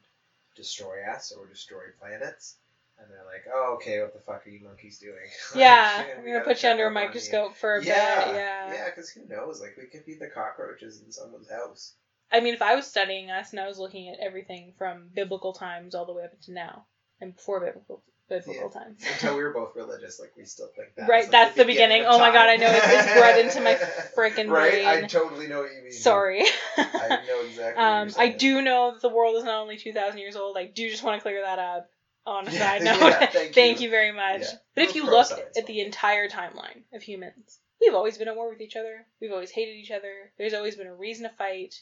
[0.54, 2.54] destroy us or destroy planets.
[2.96, 5.28] And they're like, oh, okay, what the fuck are you monkeys doing?
[5.50, 8.24] Like, Yeah, we I'm gonna put you under a up you." microscope for a Yeah,
[8.24, 8.34] bit.
[8.36, 8.72] Yeah.
[8.72, 9.60] yeah, because who knows?
[9.60, 11.92] Like, we could be the cockroaches in someone's house.
[12.34, 15.52] I mean, if I was studying us and I was looking at everything from biblical
[15.52, 16.86] times all the way up to now,
[17.20, 19.04] and before biblical biblical times.
[19.12, 21.08] Until we were both religious, like, we still think that.
[21.08, 22.02] Right, like, that's the beginning.
[22.04, 23.74] of Oh my God, I know it- it's bred into my
[24.16, 24.84] frickin' brain.
[24.86, 25.92] Right, I totally know what you mean.
[25.92, 26.42] Sorry.
[26.78, 27.82] I know exactly.
[27.84, 30.56] um, what I do know that the world is not only 2,000 years old.
[30.56, 31.90] I do just want to clear that up.
[32.26, 33.84] On a Yeah, side note, yeah, thank you.
[33.84, 34.40] you very much.
[34.40, 34.48] Yeah.
[34.74, 38.48] But if you look at the entire timeline of humans, we've always been at war
[38.48, 39.04] with each other.
[39.20, 40.32] We've always hated each other.
[40.38, 41.74] There's always been a reason to fight.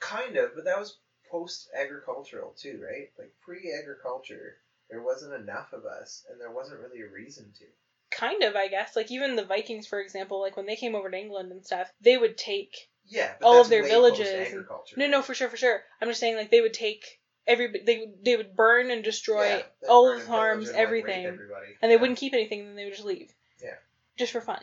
[0.00, 0.98] Kind of, but that was
[1.30, 3.10] post-agricultural too, right?
[3.18, 4.56] Like pre-agriculture,
[4.90, 7.64] there wasn't enough of us, and there wasn't really a reason to.
[8.10, 8.96] Kind of, I guess.
[8.96, 11.90] Like even the Vikings, for example, like when they came over to England and stuff,
[12.00, 12.74] they would take
[13.06, 14.66] Yeah, but All of their villages and-.
[14.96, 15.82] No, no, for sure, for sure.
[16.00, 19.56] I'm just saying, like they would take every they would they would burn and destroy
[19.56, 21.38] Yeah, all of the farms, and, like, everything, and
[21.90, 22.00] they Yeah.
[22.00, 22.66] wouldn't keep anything.
[22.66, 23.32] Then they would just leave.
[23.62, 23.76] Yeah.
[24.18, 24.62] Just for fun.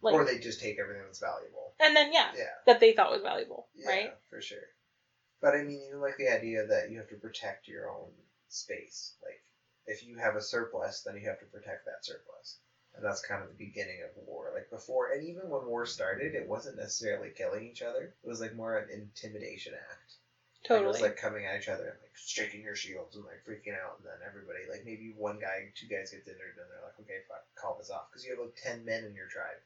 [0.00, 1.59] Like, or they just take everything that's valuable.
[1.80, 2.54] And then yeah, Yeah.
[2.66, 4.04] that they thought was valuable, Right.
[4.04, 4.18] Yeah, right?
[4.28, 4.68] for sure.
[5.40, 8.12] But I mean, even like the idea that you have to protect your own
[8.48, 9.14] space.
[9.22, 9.42] Like,
[9.86, 12.58] if you have a surplus, then you have to protect that surplus.
[12.94, 14.50] And that's kind of the beginning of war.
[14.52, 18.12] Like before, and even when war started, it wasn't necessarily killing each other.
[18.22, 20.12] It was like more of an intimidation act.
[20.68, 23.40] Like, it was like coming at each other and like shaking your shields and like
[23.48, 26.84] freaking out, and then everybody like maybe one guy, two guys get injured, and they're
[26.84, 29.56] like, okay, fuck, call this off because you have like ten men in your tribe.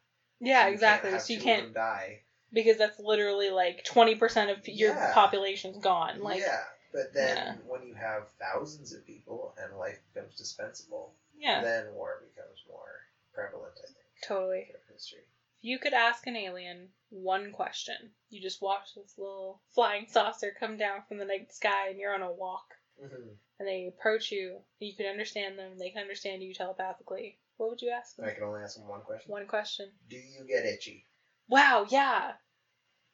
[0.45, 1.19] Yeah, So exactly.
[1.19, 2.21] So you can't die.
[2.53, 5.13] because that's literally like 20% of your Yeah.
[5.15, 6.23] population's gone.
[6.23, 7.55] Like, yeah, but then Yeah.
[7.67, 13.07] when you have thousands of people and life becomes dispensable, yeah, then war becomes more
[13.33, 13.75] prevalent.
[13.83, 13.97] I think.
[14.23, 14.73] totally.
[14.93, 15.21] history.
[15.59, 20.53] If you could ask an alien one question, you just watch this little flying saucer
[20.59, 23.31] come down from the night sky and you're on a walk Mm-hmm.
[23.59, 27.39] and they approach you, and you can understand them, they can understand you telepathically.
[27.57, 28.27] What would you ask them?
[28.27, 29.31] I can only ask them one question.
[29.31, 29.91] One question.
[30.09, 31.07] Do you get itchy?
[31.49, 32.33] Wow, yeah.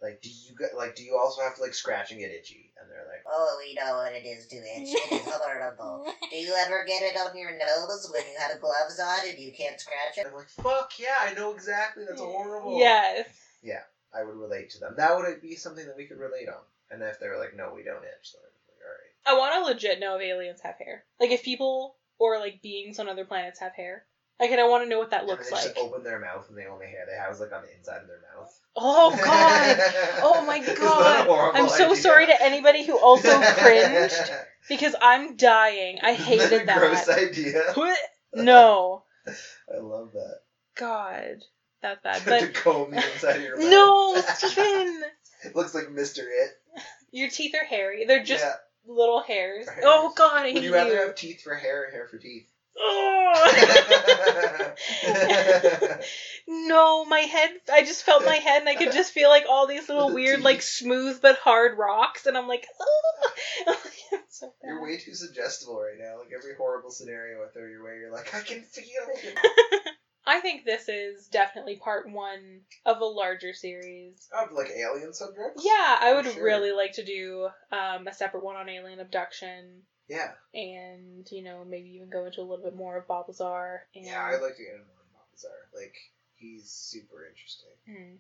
[0.03, 0.97] Like, do you get like?
[0.97, 2.73] Do you also have to like scratch and get itchy?
[2.81, 4.95] And they're like, Oh, we know what it is to itch.
[4.95, 6.07] It is horrible.
[6.31, 9.53] Do you ever get it on your nose when you have gloves on and you
[9.53, 10.27] can't scratch it?
[10.27, 12.05] I'm like, fuck yeah, I know exactly.
[12.09, 12.79] That's horrible.
[12.79, 13.29] Yes.
[13.63, 13.83] Yeah,
[14.15, 14.95] I would relate to them.
[14.97, 16.63] That would be something that we could relate on.
[16.91, 19.37] And if they were like, no, we don't itch, then I'm like, all right.
[19.37, 21.05] I want to legit know if aliens have hair.
[21.21, 24.07] Like if people or like beings on other planets have hair.
[24.41, 25.77] Like, and I want to know what that looks like.
[25.77, 28.09] open their mouth and the only hair they have is like on the inside of
[28.09, 28.59] their mouth.
[28.75, 29.77] Oh god.
[30.23, 31.51] Oh my Isn't that a god.
[31.55, 31.97] I'm so idea?
[31.97, 34.33] sorry to anybody who also cringed
[34.67, 35.99] because I'm dying.
[36.03, 36.79] I hated a that.
[36.79, 37.63] Gross idea.
[38.33, 39.05] No.
[39.27, 40.39] I love that.
[40.75, 41.45] God.
[41.83, 42.25] That's bad.
[42.41, 43.71] to comb the inside of your mouth.
[43.71, 45.03] no, Stephen.
[45.45, 46.21] It looks like Mr.
[46.21, 46.51] It.
[47.13, 48.07] Your teeth are hairy.
[48.07, 48.55] They're just yeah.
[48.87, 49.69] little hairs.
[49.69, 49.85] Hairs.
[49.87, 52.47] Oh god, I hate Would you rather have teeth for hair or hair for teeth?
[56.53, 57.51] No, my head.
[57.73, 60.43] I just felt my head, and I could just feel like all these little weird,
[60.43, 63.67] like smooth but hard rocks, and I'm like, oh.
[64.29, 64.69] so bad.
[64.69, 66.19] You're way too suggestible right now.
[66.19, 69.39] Like every horrible scenario I throw your way, you're like, I can feel it.
[70.27, 74.29] I think this is definitely part one of a larger series.
[74.37, 75.65] Of like alien subjects?
[75.65, 76.45] Yeah, I would Sure.
[76.45, 80.33] really like to do um, a separate one on alien abduction, Yeah.
[80.53, 83.87] and you know maybe even go into a little bit more of Bob Lazar.
[83.95, 84.05] And...
[84.05, 85.71] Yeah, I'd like to get him on Balthazar.
[85.73, 85.95] Like,
[86.35, 87.71] he's super interesting.
[87.87, 88.17] Hmm.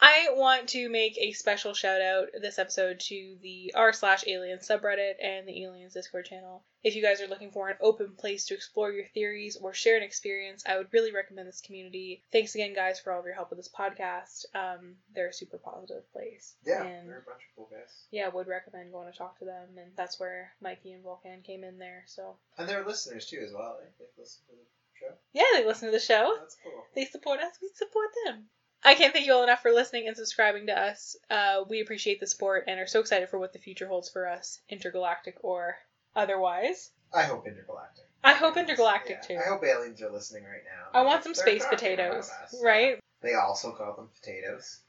[0.00, 4.68] I want to make a special shout out this episode to the r slash aliens
[4.68, 6.62] subreddit and the aliens discord channel.
[6.84, 9.96] If you guys are looking for an open place to explore your theories or share
[9.96, 12.22] an experience, I would really recommend this community.
[12.30, 14.44] Thanks again, guys, for all of your help with this podcast.
[14.54, 16.54] Um, they're a super positive place.
[16.64, 17.90] Yeah, And they're a bunch of cool guys.
[18.12, 21.64] yeah, would recommend going to talk to them, and that's where Mikey and Volcan came
[21.64, 22.04] in there.
[22.06, 23.78] So And they're listeners too, as well.
[23.80, 24.64] They listen to the
[25.00, 25.14] show.
[25.32, 26.36] yeah, they listen to the show.
[26.38, 26.84] That's cool.
[26.94, 27.54] They support us.
[27.60, 28.44] We support them.
[28.84, 31.16] I can't thank you all enough for listening and subscribing to us.
[31.28, 34.28] Uh, we appreciate the support and are so excited for what the future holds for
[34.28, 35.76] us, intergalactic or
[36.14, 36.90] otherwise.
[37.12, 38.04] I hope intergalactic.
[38.22, 39.42] I hope intergalactic Yeah, too.
[39.44, 40.98] I hope aliens are listening right now.
[40.98, 42.30] I want some They're space potatoes,
[42.62, 42.98] right?
[43.22, 44.80] They also call them potatoes.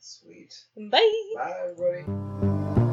[0.00, 0.54] Sweet.
[0.76, 1.12] Bye.
[1.34, 2.87] Bye, everybody.